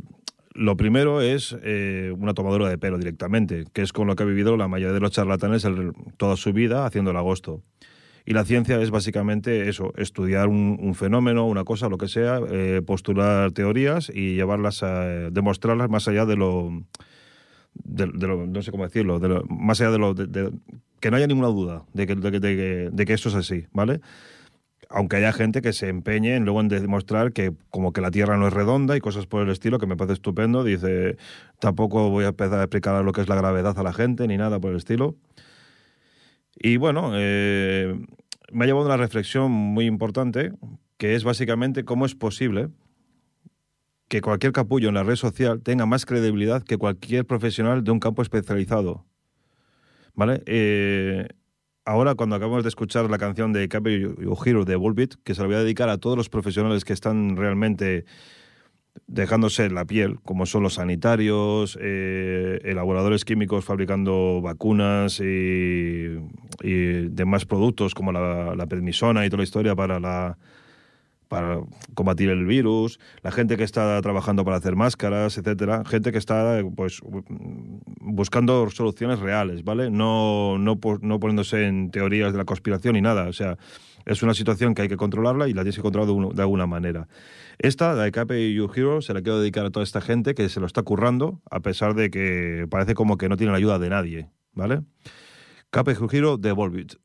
lo 0.54 0.76
primero 0.78 1.22
es 1.22 1.56
eh, 1.64 2.14
una 2.18 2.34
tomadura 2.34 2.70
de 2.70 2.78
pelo 2.78 2.98
directamente, 2.98 3.66
que 3.74 3.82
es 3.82 3.94
con 3.94 4.08
lo 4.08 4.16
que 4.16 4.24
ha 4.24 4.26
vivido 4.26 4.58
la 4.58 4.68
mayoría 4.68 4.94
de 4.94 5.00
los 5.00 5.12
charlatanes 5.12 5.66
toda 6.18 6.36
su 6.36 6.54
vida 6.54 6.86
haciendo 6.86 7.12
el 7.12 7.18
agosto. 7.18 7.62
Y 8.26 8.34
la 8.34 8.46
ciencia 8.46 8.80
es 8.82 8.92
básicamente 8.92 9.68
eso, 9.68 9.94
estudiar 9.98 10.48
un, 10.48 10.94
fenómeno, 10.94 11.48
una 11.48 11.64
cosa, 11.64 11.90
lo 11.90 11.98
que 11.98 12.08
sea, 12.08 12.40
eh, 12.52 12.82
postular 12.86 13.52
teorías 13.52 14.12
y 14.14 14.36
llevarlas 14.36 14.84
a 14.84 15.06
demostrarlas 15.32 15.90
más 15.90 16.08
allá 16.08 16.26
de 16.28 16.36
lo, 16.36 16.84
de, 17.74 18.06
lo- 18.28 18.46
no 18.46 18.62
sé 18.62 18.70
cómo 18.72 18.84
decirlo, 18.84 19.20
de 19.20 19.28
lo- 19.30 19.44
más 19.46 19.82
allá 19.82 19.92
de 19.92 19.98
lo, 19.98 20.14
de- 20.14 20.52
que 21.00 21.10
no 21.10 21.18
haya 21.18 21.26
ninguna 21.28 21.48
duda 21.48 21.84
de 21.94 22.06
que, 22.06 22.16
de, 22.16 22.90
de 22.92 23.06
que- 23.06 23.14
esto 23.14 23.30
es 23.30 23.36
así, 23.36 23.66
¿vale? 23.74 24.02
Aunque 24.94 25.16
haya 25.16 25.32
gente 25.32 25.62
que 25.62 25.74
se 25.74 25.88
empeñe 25.88 26.36
en 26.36 26.44
luego 26.44 26.60
en 26.60 26.68
demostrar 26.68 27.32
que 27.32 27.54
como 27.70 27.94
que 27.94 28.02
la 28.02 28.12
Tierra 28.12 28.38
no 28.38 28.48
es 28.48 28.54
redonda 28.54 28.98
y 28.98 29.00
cosas 29.00 29.26
por 29.26 29.42
el 29.42 29.50
estilo, 29.50 29.80
que 29.80 29.88
me 29.88 29.96
parece 29.96 30.14
estupendo, 30.14 30.64
dice, 30.64 31.18
tampoco 31.60 32.10
voy 32.10 32.26
a 32.26 32.30
empezar 32.30 32.60
a 32.60 32.64
explicar 32.64 33.04
lo 33.04 33.14
que 33.14 33.22
es 33.22 33.30
la 33.30 33.36
gravedad 33.36 33.78
a 33.78 33.84
la 33.84 33.94
gente 33.94 34.28
ni 34.28 34.38
nada 34.38 34.60
por 34.60 34.72
el 34.72 34.78
estilo. 34.78 35.16
Y 36.56 36.78
bueno, 36.78 37.12
eh, 37.16 38.00
me 38.52 38.66
ha 38.66 38.68
llevado 38.68 38.86
a 38.86 38.96
una 38.96 38.98
reflexión 38.98 39.52
muy 39.52 39.86
importante, 39.86 40.52
que 40.98 41.16
es 41.16 41.24
básicamente 41.24 41.86
cómo 41.86 42.06
es 42.06 42.16
posible 42.16 42.70
que 44.10 44.22
cualquier 44.22 44.52
capullo 44.52 44.90
en 44.90 44.96
la 44.96 45.04
red 45.04 45.16
social 45.16 45.62
tenga 45.62 45.86
más 45.86 46.06
credibilidad 46.06 46.64
que 46.64 46.78
cualquier 46.78 47.26
profesional 47.26 47.84
de 47.84 47.92
un 47.92 48.00
campo 48.02 48.22
especializado. 48.22 49.06
¿Vale? 50.14 50.44
Eh, 50.46 51.30
ahora, 51.86 52.16
cuando 52.16 52.36
acabamos 52.36 52.64
de 52.64 52.70
escuchar 52.70 53.10
la 53.10 53.18
canción 53.18 53.54
de 53.54 53.68
Cape 53.68 54.08
Hero 54.46 54.66
de 54.66 54.76
Volbeat, 54.76 55.16
que 55.24 55.36
se 55.36 55.42
la 55.42 55.48
voy 55.48 55.56
a 55.56 55.64
dedicar 55.64 55.90
a 55.90 55.98
todos 55.98 56.18
los 56.18 56.30
profesionales 56.30 56.86
que 56.86 56.94
están 56.94 57.36
realmente 57.36 58.06
dejándose 59.08 59.70
la 59.70 59.86
piel, 59.86 60.20
como 60.22 60.46
son 60.46 60.64
los 60.64 60.76
sanitarios, 60.76 61.78
eh, 61.82 62.60
elaboradores 62.64 63.26
químicos 63.26 63.66
fabricando 63.66 64.42
vacunas 64.42 65.20
y, 65.20 66.18
demás 67.10 67.46
productos 67.46 67.94
como 67.94 68.12
la, 68.12 68.56
la 68.56 68.64
y 68.64 69.30
toda 69.30 69.38
la 69.38 69.44
historia 69.44 69.76
para 69.76 70.00
la 70.00 70.38
para 71.32 71.62
combatir 71.94 72.30
el 72.30 72.46
virus, 72.46 73.00
la 73.24 73.32
gente 73.32 73.56
que 73.56 73.64
está 73.64 74.02
trabajando 74.02 74.44
para 74.44 74.58
hacer 74.58 74.76
máscaras, 74.76 75.38
etcétera, 75.38 75.84
gente 75.86 76.12
que 76.12 76.18
está 76.18 76.62
pues 76.76 77.00
buscando 78.02 78.70
soluciones 78.70 79.20
reales, 79.20 79.64
¿vale? 79.64 79.90
No, 79.90 80.58
no, 80.58 80.78
no 81.02 81.20
poniéndose 81.22 81.68
en 81.68 81.90
teorías 81.90 82.34
de 82.34 82.38
la 82.38 82.44
conspiración 82.44 82.96
ni 82.96 83.02
nada. 83.02 83.30
O 83.30 83.34
sea, 83.34 83.58
es 84.06 84.22
una 84.24 84.34
situación 84.34 84.76
que 84.76 84.82
hay 84.82 84.88
que 84.90 84.98
controlarla 84.98 85.48
y 85.48 85.54
la 85.54 85.62
tienes 85.62 85.78
que 85.78 85.82
controlar 85.82 86.08
de, 86.08 86.14
un- 86.14 86.36
de 86.36 86.42
alguna 86.42 86.68
manera. 86.68 87.08
Esta, 87.60 87.94
la 87.94 88.04
de 88.04 88.12
Cape 88.12 88.54
You 88.54 88.70
Hero, 88.76 89.02
se 89.02 89.14
la 89.14 89.22
quiero 89.22 89.40
dedicar 89.40 89.66
a 89.66 89.70
toda 89.70 89.86
esta 89.86 90.02
gente 90.02 90.34
que 90.34 90.50
se 90.50 90.60
lo 90.60 90.66
está 90.66 90.84
currando, 90.84 91.42
a 91.50 91.62
pesar 91.62 91.94
de 91.94 92.10
que 92.10 92.68
parece 92.70 92.94
como 92.94 93.18
que 93.18 93.30
no 93.30 93.38
tiene 93.38 93.52
la 93.52 93.58
ayuda 93.58 93.80
de 93.80 93.90
nadie, 93.90 94.30
¿vale? 94.52 94.82
Cape 95.70 95.96
You 95.96 96.10
Hero 96.12 96.38
de 96.38 96.52
Volbeat. 96.52 96.96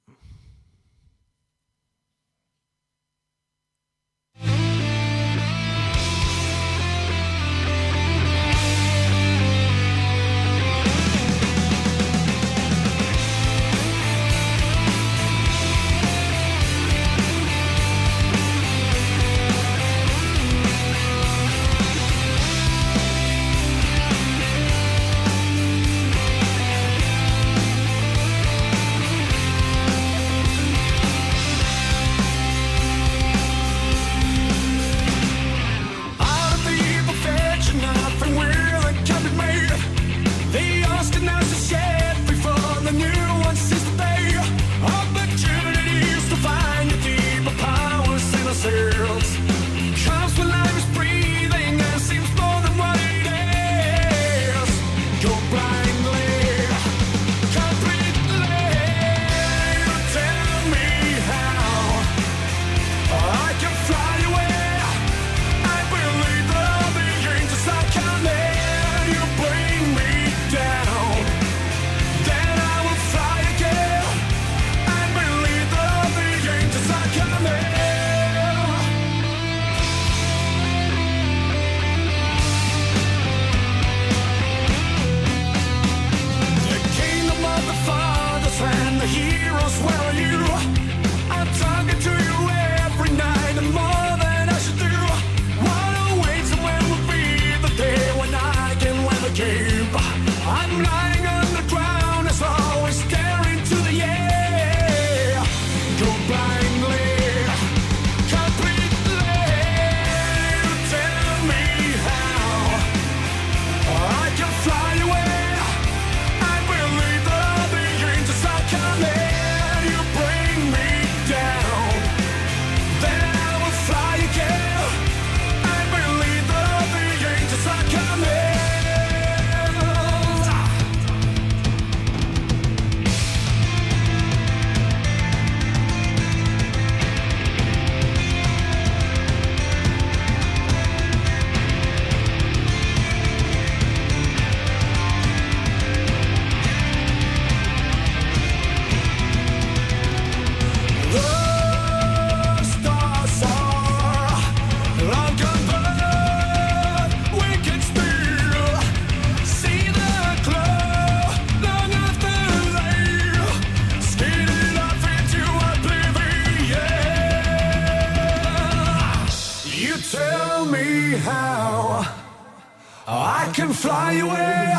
Fly 173.77 174.12
away. 174.14 174.74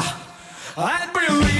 I'd 0.75 1.13
believe 1.13 1.56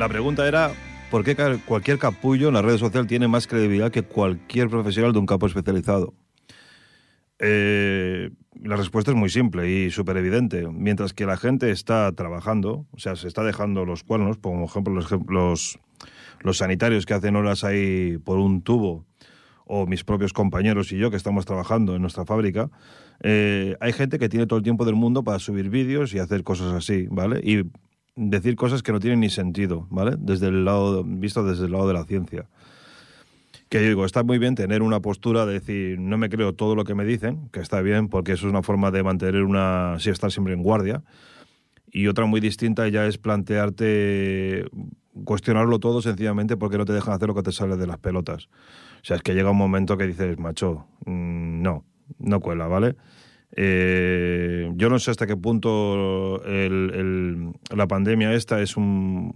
la 0.00 0.08
pregunta 0.08 0.48
era, 0.48 0.72
¿por 1.10 1.22
qué 1.24 1.36
cualquier 1.66 1.98
capullo 1.98 2.48
en 2.48 2.54
la 2.54 2.62
red 2.62 2.78
social 2.78 3.06
tiene 3.06 3.28
más 3.28 3.46
credibilidad 3.46 3.90
que 3.90 4.02
cualquier 4.02 4.70
profesional 4.70 5.12
de 5.12 5.18
un 5.18 5.26
campo 5.26 5.46
especializado? 5.46 6.14
Eh, 7.38 8.30
la 8.62 8.76
respuesta 8.76 9.10
es 9.10 9.16
muy 9.18 9.28
simple 9.28 9.70
y 9.70 9.90
súper 9.90 10.16
evidente. 10.16 10.66
Mientras 10.72 11.12
que 11.12 11.26
la 11.26 11.36
gente 11.36 11.70
está 11.70 12.10
trabajando, 12.12 12.86
o 12.92 12.98
sea, 12.98 13.14
se 13.14 13.28
está 13.28 13.44
dejando 13.44 13.84
los 13.84 14.02
cuernos, 14.02 14.38
como 14.38 14.64
ejemplo 14.64 14.94
los, 14.94 15.12
ejem- 15.12 15.28
los, 15.28 15.78
los 16.40 16.56
sanitarios 16.56 17.04
que 17.04 17.12
hacen 17.12 17.36
horas 17.36 17.62
ahí 17.62 18.16
por 18.24 18.38
un 18.38 18.62
tubo, 18.62 19.04
o 19.66 19.86
mis 19.86 20.02
propios 20.02 20.32
compañeros 20.32 20.92
y 20.92 20.96
yo 20.96 21.10
que 21.10 21.18
estamos 21.18 21.44
trabajando 21.44 21.94
en 21.94 22.00
nuestra 22.00 22.24
fábrica, 22.24 22.70
eh, 23.22 23.76
hay 23.80 23.92
gente 23.92 24.18
que 24.18 24.30
tiene 24.30 24.46
todo 24.46 24.56
el 24.56 24.62
tiempo 24.62 24.86
del 24.86 24.94
mundo 24.94 25.24
para 25.24 25.38
subir 25.38 25.68
vídeos 25.68 26.14
y 26.14 26.20
hacer 26.20 26.42
cosas 26.42 26.72
así, 26.72 27.06
¿vale? 27.10 27.40
Y 27.44 27.64
decir 28.28 28.54
cosas 28.54 28.82
que 28.82 28.92
no 28.92 29.00
tienen 29.00 29.20
ni 29.20 29.30
sentido, 29.30 29.86
¿vale? 29.90 30.16
Desde 30.18 30.48
el 30.48 30.64
lado, 30.64 31.02
visto 31.04 31.42
desde 31.42 31.64
el 31.64 31.72
lado 31.72 31.88
de 31.88 31.94
la 31.94 32.04
ciencia. 32.04 32.46
Que 33.70 33.80
yo 33.80 33.88
digo, 33.88 34.04
está 34.04 34.22
muy 34.22 34.38
bien 34.38 34.54
tener 34.54 34.82
una 34.82 35.00
postura 35.00 35.46
de 35.46 35.54
decir, 35.54 35.98
no 35.98 36.18
me 36.18 36.28
creo 36.28 36.54
todo 36.54 36.74
lo 36.74 36.84
que 36.84 36.94
me 36.94 37.04
dicen, 37.04 37.48
que 37.50 37.60
está 37.60 37.80
bien, 37.80 38.08
porque 38.08 38.32
eso 38.32 38.46
es 38.46 38.50
una 38.50 38.62
forma 38.62 38.90
de 38.90 39.02
mantener 39.02 39.42
una, 39.42 39.96
sí, 39.98 40.10
estar 40.10 40.30
siempre 40.30 40.52
en 40.52 40.62
guardia. 40.62 41.02
Y 41.90 42.08
otra 42.08 42.26
muy 42.26 42.40
distinta 42.40 42.86
ya 42.88 43.06
es 43.06 43.16
plantearte 43.16 44.66
cuestionarlo 45.24 45.78
todo 45.78 46.02
sencillamente 46.02 46.56
porque 46.56 46.78
no 46.78 46.84
te 46.84 46.92
dejan 46.92 47.14
hacer 47.14 47.28
lo 47.28 47.34
que 47.34 47.42
te 47.42 47.52
sale 47.52 47.76
de 47.76 47.86
las 47.86 47.98
pelotas. 47.98 48.48
O 49.02 49.04
sea, 49.04 49.16
es 49.16 49.22
que 49.22 49.34
llega 49.34 49.50
un 49.50 49.56
momento 49.56 49.96
que 49.96 50.06
dices, 50.06 50.38
macho, 50.38 50.86
mm, 51.06 51.62
no, 51.62 51.84
no 52.18 52.40
cuela, 52.40 52.66
¿vale? 52.66 52.96
Eh, 53.56 54.70
yo 54.76 54.88
no 54.88 54.98
sé 54.98 55.10
hasta 55.10 55.26
qué 55.26 55.36
punto 55.36 56.40
la 56.44 57.86
pandemia 57.88 58.32
esta 58.32 58.60
es 58.60 58.76
un, 58.76 59.34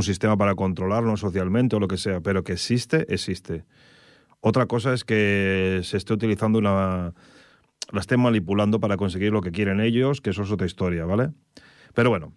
sistema 0.00 0.36
para 0.36 0.54
controlarnos 0.54 1.20
socialmente 1.20 1.76
o 1.76 1.80
lo 1.80 1.88
que 1.88 1.96
sea, 1.96 2.20
pero 2.20 2.42
que 2.42 2.52
existe, 2.52 3.06
existe. 3.12 3.64
Otra 4.40 4.66
cosa 4.66 4.92
es 4.92 5.04
que 5.04 5.80
se 5.84 5.96
esté 5.96 6.12
utilizando 6.12 6.58
una... 6.58 7.14
la 7.92 8.00
estén 8.00 8.20
manipulando 8.20 8.80
para 8.80 8.96
conseguir 8.96 9.32
lo 9.32 9.40
que 9.40 9.52
quieren 9.52 9.80
ellos, 9.80 10.20
que 10.20 10.30
eso 10.30 10.42
es 10.42 10.50
otra 10.50 10.66
historia, 10.66 11.04
¿vale? 11.04 11.30
Pero 11.94 12.10
bueno, 12.10 12.32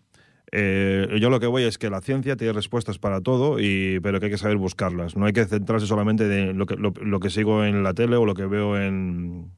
eh, 0.52 1.18
yo 1.20 1.32
lo 1.32 1.40
que 1.40 1.48
voy 1.48 1.64
es 1.64 1.80
que 1.80 1.90
la 1.90 2.00
ciencia 2.00 2.38
tiene 2.38 2.54
respuestas 2.54 3.00
para 3.00 3.22
todo, 3.22 3.60
y, 3.60 4.00
pero 4.02 4.20
que 4.20 4.28
hay 4.28 4.32
que 4.32 4.38
saber 4.38 4.58
buscarlas. 4.58 5.18
No 5.18 5.26
hay 5.26 5.34
que 5.34 5.46
centrarse 5.46 5.88
solamente 5.88 6.24
en 6.26 6.60
lo 6.60 6.68
que, 6.68 6.76
lo 6.76 7.20
que 7.20 7.30
sigo 7.32 7.66
en 7.66 7.84
la 7.84 7.96
tele 7.96 8.18
o 8.18 8.26
lo 8.26 8.36
que 8.36 8.46
veo 8.46 8.80
en, 8.80 9.52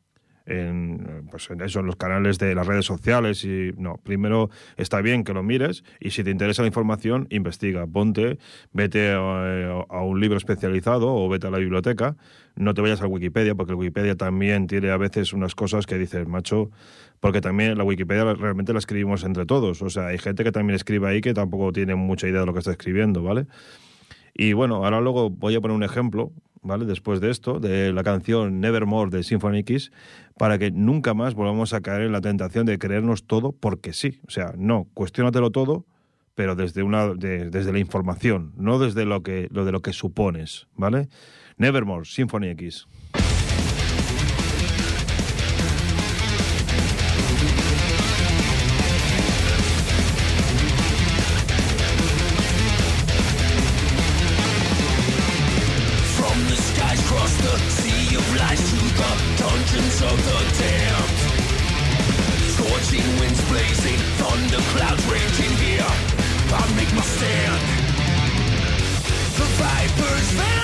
en, 0.49 1.27
pues 1.29 1.49
en 1.49 1.61
eso, 1.61 1.81
los 1.81 1.95
canales 1.95 2.39
de 2.39 2.55
las 2.55 2.67
redes 2.67 2.85
sociales. 2.85 3.45
y 3.45 3.71
No, 3.77 3.97
primero 4.03 4.49
está 4.77 5.01
bien 5.01 5.23
que 5.23 5.33
lo 5.33 5.43
mires 5.43 5.83
y 5.99 6.11
si 6.11 6.23
te 6.23 6.31
interesa 6.31 6.63
la 6.63 6.67
información, 6.67 7.27
investiga, 7.29 7.85
ponte, 7.87 8.39
vete 8.73 9.11
a, 9.11 9.85
a 9.89 10.03
un 10.03 10.19
libro 10.19 10.37
especializado 10.37 11.13
o 11.13 11.29
vete 11.29 11.47
a 11.47 11.51
la 11.51 11.59
biblioteca. 11.59 12.17
No 12.55 12.73
te 12.73 12.81
vayas 12.81 13.01
a 13.01 13.07
Wikipedia, 13.07 13.55
porque 13.55 13.73
Wikipedia 13.73 14.15
también 14.15 14.67
tiene 14.67 14.89
a 14.89 14.97
veces 14.97 15.31
unas 15.31 15.55
cosas 15.55 15.85
que 15.85 15.97
dices, 15.97 16.27
macho, 16.27 16.71
porque 17.19 17.41
también 17.41 17.77
la 17.77 17.83
Wikipedia 17.83 18.33
realmente 18.33 18.73
la 18.73 18.79
escribimos 18.79 19.23
entre 19.23 19.45
todos. 19.45 19.81
O 19.81 19.89
sea, 19.89 20.07
hay 20.07 20.17
gente 20.17 20.43
que 20.43 20.51
también 20.51 20.75
escribe 20.75 21.07
ahí 21.07 21.21
que 21.21 21.33
tampoco 21.33 21.71
tiene 21.71 21.95
mucha 21.95 22.27
idea 22.27 22.41
de 22.41 22.45
lo 22.45 22.53
que 22.53 22.59
está 22.59 22.71
escribiendo, 22.71 23.23
¿vale? 23.23 23.45
Y 24.33 24.53
bueno, 24.53 24.85
ahora 24.85 25.01
luego 25.01 25.29
voy 25.29 25.55
a 25.55 25.61
poner 25.61 25.75
un 25.75 25.83
ejemplo, 25.83 26.31
¿vale? 26.61 26.85
Después 26.85 27.21
de 27.21 27.29
esto, 27.31 27.59
de 27.59 27.93
la 27.93 28.03
canción 28.03 28.59
Nevermore 28.59 29.09
de 29.15 29.23
Symphony 29.23 29.59
X, 29.59 29.91
para 30.37 30.57
que 30.57 30.71
nunca 30.71 31.13
más 31.13 31.33
volvamos 31.35 31.73
a 31.73 31.81
caer 31.81 32.01
en 32.03 32.11
la 32.11 32.21
tentación 32.21 32.65
de 32.65 32.77
creernos 32.79 33.25
todo 33.25 33.51
porque 33.51 33.93
sí. 33.93 34.19
O 34.27 34.31
sea, 34.31 34.53
no, 34.57 34.87
cuestiónatelo 34.93 35.51
todo, 35.51 35.85
pero 36.35 36.55
desde 36.55 36.83
una 36.83 37.07
de- 37.13 37.49
desde 37.49 37.73
la 37.73 37.79
información, 37.79 38.53
no 38.55 38.79
desde 38.79 39.05
lo 39.05 39.23
que 39.23 39.47
lo 39.51 39.65
de 39.65 39.71
lo 39.71 39.81
que 39.81 39.93
supones, 39.93 40.67
¿vale? 40.75 41.09
Nevermore, 41.57 42.05
Symphony 42.05 42.47
X. 42.49 42.87
of 60.01 60.17
the 60.25 60.39
damned. 60.59 61.19
Scorching 62.55 63.19
winds 63.19 63.41
blazing, 63.49 63.99
thunder 64.17 64.63
clouds 64.71 65.05
raging 65.07 65.55
here. 65.57 65.91
I 66.51 66.73
make 66.75 66.93
my 66.93 67.01
stand. 67.01 67.61
The 69.37 69.47
viper's 69.59 70.58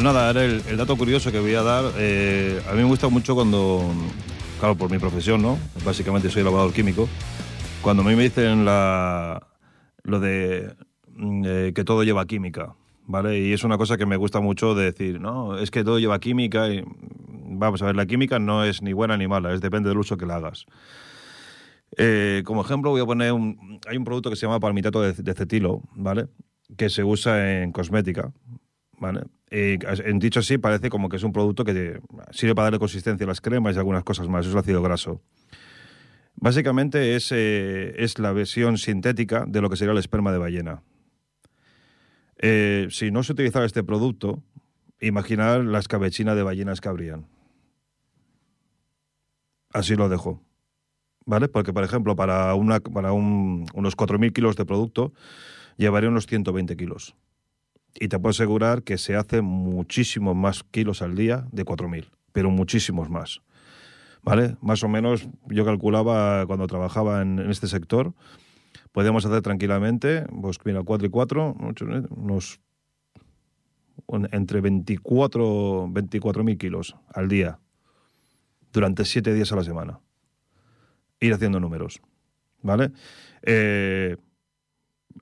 Pues 0.00 0.14
nada, 0.14 0.28
ahora 0.28 0.44
el, 0.44 0.76
dato 0.78 0.96
curioso 0.96 1.30
que 1.30 1.40
voy 1.40 1.52
a 1.52 1.62
dar, 1.62 1.92
eh, 1.98 2.58
a 2.66 2.72
mí 2.72 2.78
me 2.78 2.84
gusta 2.84 3.10
mucho 3.10 3.34
cuando, 3.34 3.86
claro, 4.58 4.74
por 4.74 4.90
mi 4.90 4.98
profesión, 4.98 5.42
¿no? 5.42 5.58
Básicamente 5.84 6.30
soy 6.30 6.40
elaborador 6.40 6.72
químico. 6.72 7.06
Cuando 7.82 8.02
a 8.02 8.06
mí 8.06 8.16
me 8.16 8.22
dicen 8.22 8.64
lo 8.64 10.20
de 10.20 10.74
mm, 11.16 11.44
eh, 11.44 11.72
que 11.74 11.84
todo 11.84 12.02
lleva 12.02 12.24
química, 12.24 12.76
¿vale? 13.04 13.40
Y 13.40 13.52
es 13.52 13.62
una 13.62 13.76
cosa 13.76 13.98
que 13.98 14.06
me 14.06 14.16
gusta 14.16 14.40
mucho 14.40 14.74
de 14.74 14.84
decir, 14.84 15.20
no, 15.20 15.58
es 15.58 15.70
que 15.70 15.84
todo 15.84 15.98
lleva 15.98 16.18
química 16.18 16.70
y 16.70 16.82
vamos 17.26 17.82
a 17.82 17.84
ver, 17.84 17.94
la 17.94 18.06
química 18.06 18.38
no 18.38 18.64
es 18.64 18.80
ni 18.80 18.94
buena 18.94 19.18
ni 19.18 19.28
mala, 19.28 19.52
es 19.52 19.60
depende 19.60 19.90
del 19.90 19.98
uso 19.98 20.16
que 20.16 20.24
la 20.24 20.36
hagas. 20.36 20.64
Eh, 21.98 22.42
como 22.46 22.62
ejemplo 22.62 22.88
voy 22.88 23.02
a 23.02 23.04
poner 23.04 23.32
un, 23.32 23.78
hay 23.86 23.98
un 23.98 24.04
producto 24.04 24.30
que 24.30 24.36
se 24.36 24.46
llama 24.46 24.60
palmitato 24.60 25.02
de 25.02 25.34
cetilo, 25.34 25.82
¿vale? 25.94 26.28
Que 26.78 26.88
se 26.88 27.04
usa 27.04 27.60
en 27.60 27.72
cosmética, 27.72 28.32
¿vale? 29.00 29.22
Y, 29.50 29.78
dicho 30.18 30.38
así 30.38 30.58
parece 30.58 30.90
como 30.90 31.08
que 31.08 31.16
es 31.16 31.24
un 31.24 31.32
producto 31.32 31.64
que 31.64 32.00
sirve 32.30 32.54
para 32.54 32.66
darle 32.66 32.78
consistencia 32.78 33.24
a 33.24 33.28
las 33.28 33.40
cremas 33.40 33.74
y 33.74 33.78
algunas 33.78 34.04
cosas 34.04 34.28
más, 34.28 34.46
es 34.46 34.52
el 34.52 34.58
ácido 34.58 34.80
graso. 34.82 35.20
Básicamente 36.36 37.16
es, 37.16 37.32
eh, 37.32 37.94
es 37.98 38.18
la 38.20 38.30
versión 38.32 38.78
sintética 38.78 39.44
de 39.46 39.60
lo 39.60 39.68
que 39.68 39.76
sería 39.76 39.92
el 39.92 39.98
esperma 39.98 40.30
de 40.30 40.38
ballena. 40.38 40.82
Eh, 42.38 42.86
si 42.90 43.10
no 43.10 43.22
se 43.22 43.32
utilizara 43.32 43.66
este 43.66 43.82
producto, 43.82 44.42
imaginar 45.00 45.64
la 45.64 45.78
escabechina 45.80 46.34
de 46.34 46.42
ballenas 46.42 46.80
que 46.80 46.88
habrían. 46.88 47.26
Así 49.72 49.96
lo 49.96 50.08
dejo. 50.08 50.42
¿Vale? 51.26 51.48
Porque, 51.48 51.72
por 51.72 51.84
ejemplo, 51.84 52.16
para, 52.16 52.54
una, 52.54 52.80
para 52.80 53.12
un- 53.12 53.66
unos 53.74 53.94
4.000 53.94 54.32
kilos 54.32 54.56
de 54.56 54.64
producto, 54.64 55.12
llevaría 55.76 56.08
unos 56.08 56.26
120 56.26 56.76
kilos. 56.76 57.14
Y 57.98 58.08
te 58.08 58.18
puedo 58.18 58.30
asegurar 58.30 58.82
que 58.82 58.98
se 58.98 59.16
hace 59.16 59.42
muchísimos 59.42 60.36
más 60.36 60.62
kilos 60.64 61.02
al 61.02 61.14
día 61.16 61.46
de 61.50 61.64
4.000, 61.64 62.10
pero 62.32 62.50
muchísimos 62.50 63.10
más. 63.10 63.40
¿Vale? 64.22 64.56
Más 64.60 64.82
o 64.84 64.88
menos, 64.88 65.28
yo 65.48 65.64
calculaba 65.64 66.46
cuando 66.46 66.66
trabajaba 66.66 67.22
en, 67.22 67.38
este 67.50 67.66
sector, 67.66 68.12
podíamos 68.92 69.24
hacer 69.24 69.40
tranquilamente, 69.42 70.26
pues 70.40 70.58
mira, 70.64 70.82
4 70.82 71.06
y 71.06 71.10
4, 71.10 71.56
unos 72.10 72.60
un- 74.06 74.28
entre 74.32 74.60
24 74.60 75.88
24.000 75.88 76.58
kilos 76.58 76.96
al 77.12 77.28
día, 77.28 77.58
durante 78.72 79.04
7 79.04 79.32
días 79.32 79.52
a 79.52 79.56
la 79.56 79.64
semana. 79.64 80.00
Ir 81.18 81.32
haciendo 81.32 81.60
números. 81.60 82.00
¿Vale? 82.62 82.92
Eh, 83.42 84.16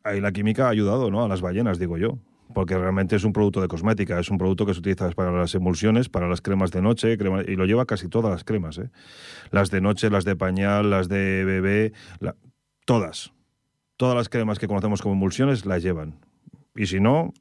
ahí 0.03 0.21
la 0.21 0.33
química 0.33 0.66
ha 0.66 0.71
ayudado 0.71 1.11
¿no? 1.11 1.25
a 1.25 1.29
las 1.29 1.41
ballenas, 1.41 1.79
digo 1.79 1.99
yo. 1.99 2.19
Porque 2.55 2.77
realmente 2.79 3.15
es 3.17 3.25
un 3.25 3.33
producto 3.33 3.61
de 3.61 3.69
cosmética, 3.69 4.19
es 4.19 4.31
un 4.31 4.39
producto 4.39 4.65
que 4.65 4.73
se 4.73 4.81
utiliza 4.81 5.11
para 5.11 5.31
las 5.33 5.55
emulsiones, 5.55 6.09
para 6.09 6.29
las 6.29 6.41
cremas 6.41 6.71
de 6.71 6.81
noche, 6.83 7.19
crema- 7.19 7.43
y 7.47 7.57
lo 7.57 7.67
lleva 7.67 7.85
casi 7.87 8.09
todas 8.09 8.31
las 8.31 8.45
cremas. 8.45 8.79
¿eh? 8.79 8.91
Las 9.51 9.71
de 9.71 9.81
noche, 9.81 10.09
las 10.11 10.25
de 10.25 10.35
pañal, 10.35 10.91
las 10.91 11.09
de 11.09 11.45
bebé, 11.45 11.93
todas. 12.87 13.33
Todas 13.97 14.15
las 14.17 14.29
cremas 14.29 14.59
que 14.59 14.67
conocemos 14.69 15.03
como 15.03 15.15
emulsiones 15.15 15.67
las 15.67 15.83
llevan. 15.83 16.21
Y 16.75 16.87
si 16.87 17.01
no, 17.01 17.33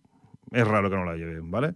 es 0.51 0.67
raro 0.67 0.89
que 0.89 0.95
no 0.97 1.05
la 1.05 1.15
lleven, 1.15 1.51
¿vale? 1.51 1.73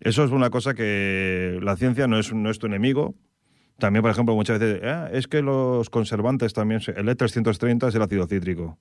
Eso 0.00 0.24
es 0.24 0.30
una 0.30 0.50
cosa 0.50 0.74
que 0.74 1.58
la 1.62 1.76
ciencia 1.76 2.06
no 2.06 2.18
es, 2.18 2.32
no 2.32 2.50
es 2.50 2.58
tu 2.58 2.66
enemigo. 2.66 3.14
También, 3.78 4.02
por 4.02 4.10
ejemplo, 4.10 4.34
muchas 4.34 4.58
veces, 4.58 4.80
"Ah, 4.84 5.08
es 5.12 5.26
que 5.26 5.42
los 5.42 5.90
conservantes 5.90 6.52
también, 6.52 6.80
el 6.96 7.08
E330 7.08 7.88
es 7.88 7.94
el 7.94 8.02
ácido 8.02 8.26
cítrico. 8.26 8.78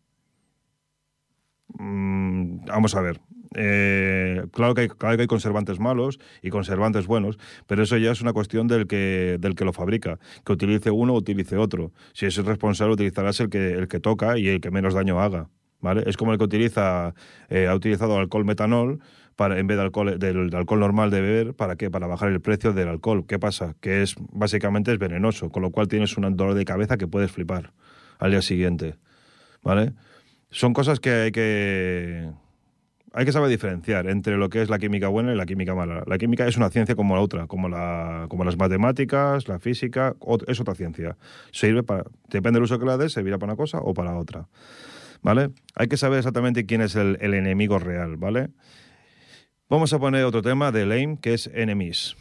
Mm, 1.80 2.66
vamos 2.66 2.96
a 2.96 3.02
ver. 3.02 3.20
Eh, 3.56 4.44
claro, 4.52 4.74
que 4.74 4.82
hay, 4.82 4.88
claro 4.88 5.16
que 5.16 5.22
hay 5.22 5.28
conservantes 5.28 5.80
malos 5.80 6.20
y 6.42 6.50
conservantes 6.50 7.08
buenos, 7.08 7.38
pero 7.68 7.84
eso 7.84 7.98
ya 7.98 8.12
es 8.12 8.22
una 8.22 8.34
cuestión 8.34 8.68
del 8.68 8.88
que, 8.88 9.38
del 9.40 9.56
que 9.56 9.66
lo 9.66 9.74
fabrica. 9.74 10.20
Que 10.46 10.54
utilice 10.54 10.92
uno 10.92 11.14
o 11.14 11.18
utilice 11.18 11.58
otro. 11.58 11.92
Si 12.14 12.26
es 12.26 12.38
el 12.38 12.46
responsable, 12.46 12.94
utilizarás 12.94 13.40
el 13.40 13.50
que, 13.50 13.74
el 13.74 13.88
que 13.88 14.00
toca 14.00 14.38
y 14.38 14.48
el 14.48 14.62
que 14.62 14.72
menos 14.72 14.94
daño 14.94 15.20
haga. 15.20 15.50
¿vale? 15.84 16.04
Es 16.08 16.18
como 16.18 16.32
el 16.32 16.40
que 16.40 16.46
utiliza, 16.46 17.14
eh, 17.50 17.68
ha 17.68 17.76
utilizado 17.76 18.18
alcohol 18.18 18.46
metanol 18.46 19.00
para, 19.36 19.60
en 19.60 19.68
vez 19.68 19.78
de 19.78 19.84
alcohol, 19.84 20.18
del, 20.18 20.56
alcohol 20.56 20.80
normal 20.80 21.12
de 21.12 21.22
beber, 21.22 21.54
¿para 21.54 21.76
qué? 21.76 21.92
Para 21.92 22.08
bajar 22.08 22.30
el 22.30 22.42
precio 22.42 22.74
del 22.74 22.88
alcohol. 22.88 23.26
¿Qué 23.28 23.38
pasa? 23.38 23.76
Que 23.82 24.02
es 24.02 24.16
básicamente 24.32 24.92
es 24.92 24.98
venenoso, 24.98 25.50
con 25.50 25.62
lo 25.62 25.72
cual 25.72 25.88
tienes 25.88 26.18
un 26.18 26.36
dolor 26.36 26.56
de 26.56 26.66
cabeza 26.66 26.98
que 26.98 27.08
puedes 27.08 27.32
flipar 27.32 27.74
al 28.18 28.32
día 28.32 28.42
siguiente. 28.42 28.96
¿Vale? 29.62 29.94
Son 30.50 30.74
cosas 30.74 31.00
que 31.00 31.10
hay 31.10 31.32
que 31.32 32.30
hay 33.14 33.26
que 33.26 33.32
saber 33.32 33.50
diferenciar 33.50 34.08
entre 34.08 34.38
lo 34.38 34.50
que 34.50 34.64
es 34.64 34.70
la 34.70 34.80
química 34.80 35.08
buena 35.08 35.32
y 35.34 35.36
la 35.36 35.46
química 35.46 35.76
mala. 35.76 36.04
La 36.08 36.18
química 36.18 36.48
es 36.48 36.58
una 36.58 36.72
ciencia 36.72 36.96
como 36.96 37.16
la 37.16 37.22
otra, 37.22 37.46
como, 37.46 37.70
la, 37.70 38.26
como 38.28 38.44
las 38.44 38.58
matemáticas, 38.58 39.48
la 39.48 39.60
física, 39.60 40.16
es 40.48 40.60
otra 40.60 40.74
ciencia. 40.74 41.16
Sirve 41.52 41.84
para, 41.84 42.06
depende 42.30 42.58
del 42.58 42.64
uso 42.64 42.80
que 42.80 42.86
la 42.86 42.98
des, 42.98 43.14
servirá 43.14 43.38
para 43.38 43.54
una 43.54 43.58
cosa 43.58 43.78
o 43.78 43.94
para 43.94 44.18
otra. 44.18 44.48
¿Vale? 45.22 45.52
Hay 45.76 45.88
que 45.88 45.96
saber 45.96 46.18
exactamente 46.18 46.66
quién 46.66 46.82
es 46.82 46.96
el, 46.96 47.18
el 47.22 47.36
enemigo 47.36 47.78
real, 47.78 48.18
¿vale? 48.18 48.50
Vamos 49.70 49.94
a 49.94 50.00
poner 50.00 50.26
otro 50.26 50.42
tema 50.42 50.72
de 50.72 50.86
Lame, 50.86 51.20
que 51.22 51.36
es 51.36 51.48
enemies. 51.54 52.18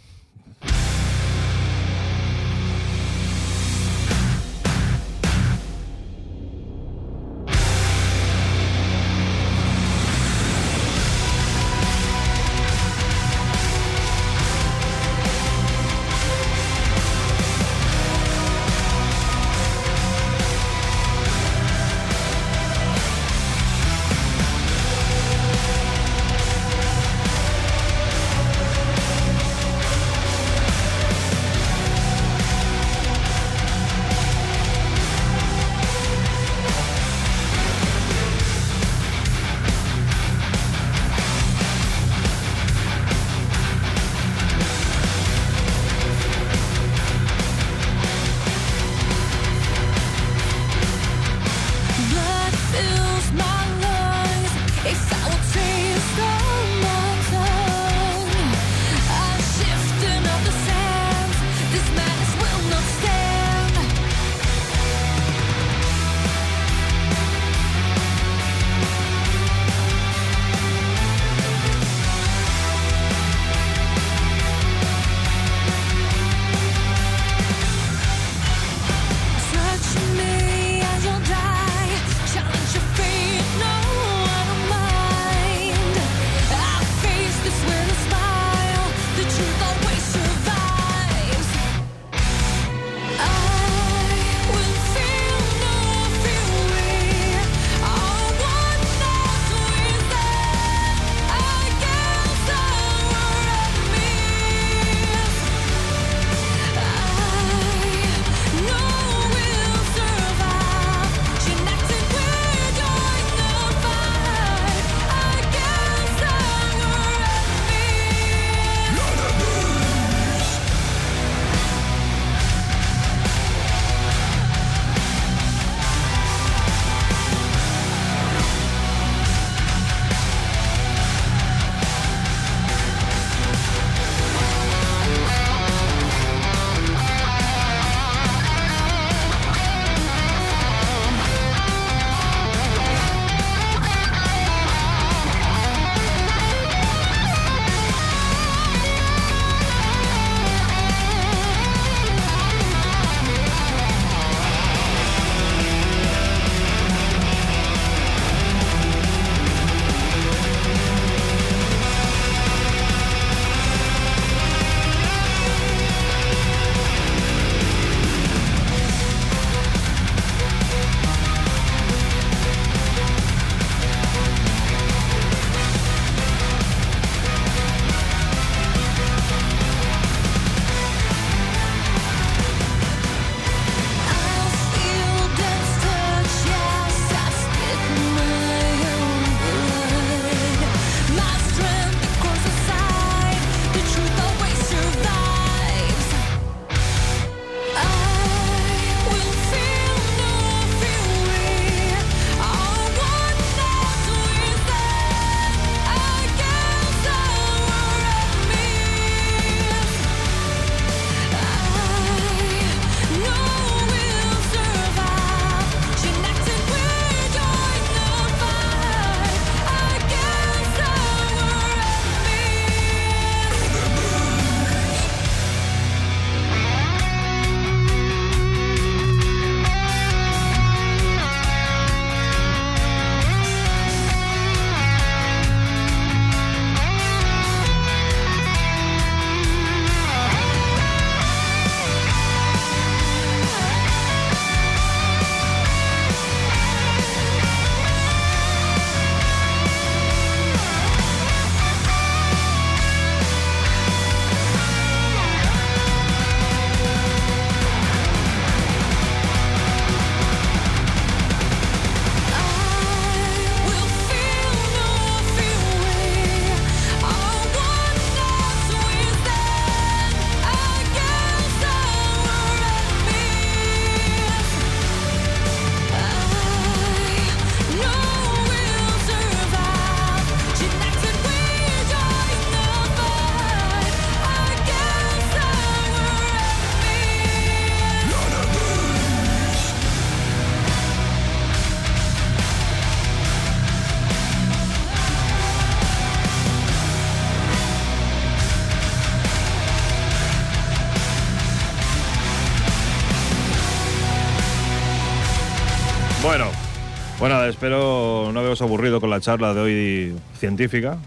Bueno, 307.32 307.48
espero 307.48 308.30
no 308.32 308.40
haberos 308.40 308.60
aburrido 308.60 309.00
con 309.00 309.08
la 309.08 309.18
charla 309.20 309.54
de 309.54 309.60
hoy 309.60 310.14
científica. 310.34 310.98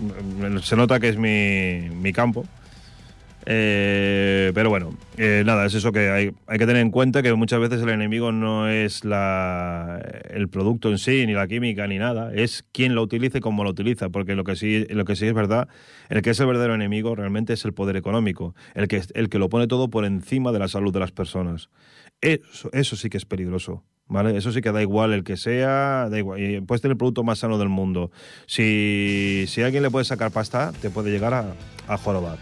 Mm, 0.00 0.58
Se 0.58 0.76
nota 0.76 0.98
que 0.98 1.10
es 1.10 1.18
mi, 1.18 1.94
mi 1.94 2.12
campo. 2.12 2.46
Eh, 3.44 4.50
pero 4.54 4.70
bueno, 4.70 4.96
eh, 5.18 5.42
nada, 5.44 5.66
es 5.66 5.74
eso 5.74 5.92
que 5.92 6.08
hay, 6.08 6.30
hay 6.46 6.58
que 6.58 6.66
tener 6.66 6.80
en 6.80 6.90
cuenta 6.90 7.22
que 7.22 7.34
muchas 7.34 7.60
veces 7.60 7.82
el 7.82 7.90
enemigo 7.90 8.32
no 8.32 8.70
es 8.70 9.04
la, 9.04 10.00
el 10.30 10.48
producto 10.48 10.88
en 10.88 10.96
sí, 10.96 11.26
ni 11.26 11.34
la 11.34 11.46
química, 11.46 11.86
ni 11.86 11.98
nada, 11.98 12.32
es 12.34 12.64
quien 12.72 12.94
lo 12.94 13.02
utilice 13.02 13.38
y 13.38 13.40
cómo 13.42 13.62
lo 13.62 13.68
utiliza, 13.68 14.08
porque 14.08 14.34
lo 14.34 14.44
que 14.44 14.56
sí, 14.56 14.86
lo 14.88 15.04
que 15.04 15.14
sí 15.14 15.26
es 15.26 15.34
verdad, 15.34 15.68
el 16.08 16.22
que 16.22 16.30
es 16.30 16.40
el 16.40 16.46
verdadero 16.46 16.74
enemigo 16.74 17.14
realmente 17.14 17.52
es 17.52 17.62
el 17.66 17.74
poder 17.74 17.96
económico, 17.96 18.54
el 18.74 18.88
que, 18.88 19.02
el 19.12 19.28
que 19.28 19.38
lo 19.38 19.50
pone 19.50 19.66
todo 19.66 19.90
por 19.90 20.06
encima 20.06 20.50
de 20.50 20.60
la 20.60 20.68
salud 20.68 20.94
de 20.94 21.00
las 21.00 21.12
personas. 21.12 21.68
Eso, 22.22 22.70
eso 22.72 22.96
sí 22.96 23.10
que 23.10 23.18
es 23.18 23.26
peligroso. 23.26 23.82
¿Vale? 24.06 24.36
Eso 24.36 24.52
sí 24.52 24.60
que 24.60 24.70
da 24.70 24.82
igual 24.82 25.12
el 25.12 25.24
que 25.24 25.36
sea, 25.36 26.08
da 26.10 26.18
igual. 26.18 26.40
Y 26.40 26.60
puedes 26.60 26.82
tener 26.82 26.92
el 26.92 26.98
producto 26.98 27.24
más 27.24 27.38
sano 27.38 27.58
del 27.58 27.70
mundo. 27.70 28.10
Si, 28.46 29.44
si 29.48 29.62
alguien 29.62 29.82
le 29.82 29.90
puede 29.90 30.04
sacar 30.04 30.30
pasta, 30.30 30.72
te 30.80 30.90
puede 30.90 31.10
llegar 31.10 31.32
a, 31.32 31.54
a 31.88 31.96
jorobar. 31.96 32.38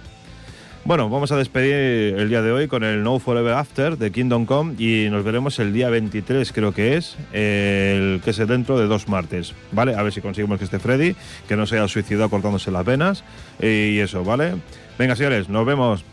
Bueno, 0.84 1.08
vamos 1.08 1.30
a 1.30 1.36
despedir 1.36 2.18
el 2.18 2.28
día 2.28 2.42
de 2.42 2.50
hoy 2.50 2.66
con 2.66 2.82
el 2.82 3.04
No 3.04 3.20
Forever 3.20 3.54
After 3.54 3.96
de 3.96 4.10
Kingdom 4.10 4.46
Come 4.46 4.74
y 4.78 5.08
nos 5.10 5.22
veremos 5.22 5.60
el 5.60 5.72
día 5.72 5.88
23, 5.90 6.52
creo 6.52 6.72
que 6.72 6.96
es, 6.96 7.16
el 7.32 8.20
que 8.24 8.30
es 8.30 8.36
dentro 8.48 8.76
de 8.76 8.86
dos 8.86 9.08
martes, 9.08 9.54
¿vale? 9.70 9.94
A 9.94 10.02
ver 10.02 10.12
si 10.12 10.20
conseguimos 10.20 10.58
que 10.58 10.64
esté 10.64 10.80
Freddy, 10.80 11.14
que 11.46 11.54
no 11.54 11.66
se 11.66 11.76
haya 11.76 11.86
suicidado 11.86 12.28
cortándose 12.30 12.72
las 12.72 12.84
venas 12.84 13.22
y 13.60 14.00
eso, 14.00 14.24
¿vale? 14.24 14.54
Venga, 14.98 15.14
señores, 15.14 15.48
nos 15.48 15.64
vemos. 15.64 16.04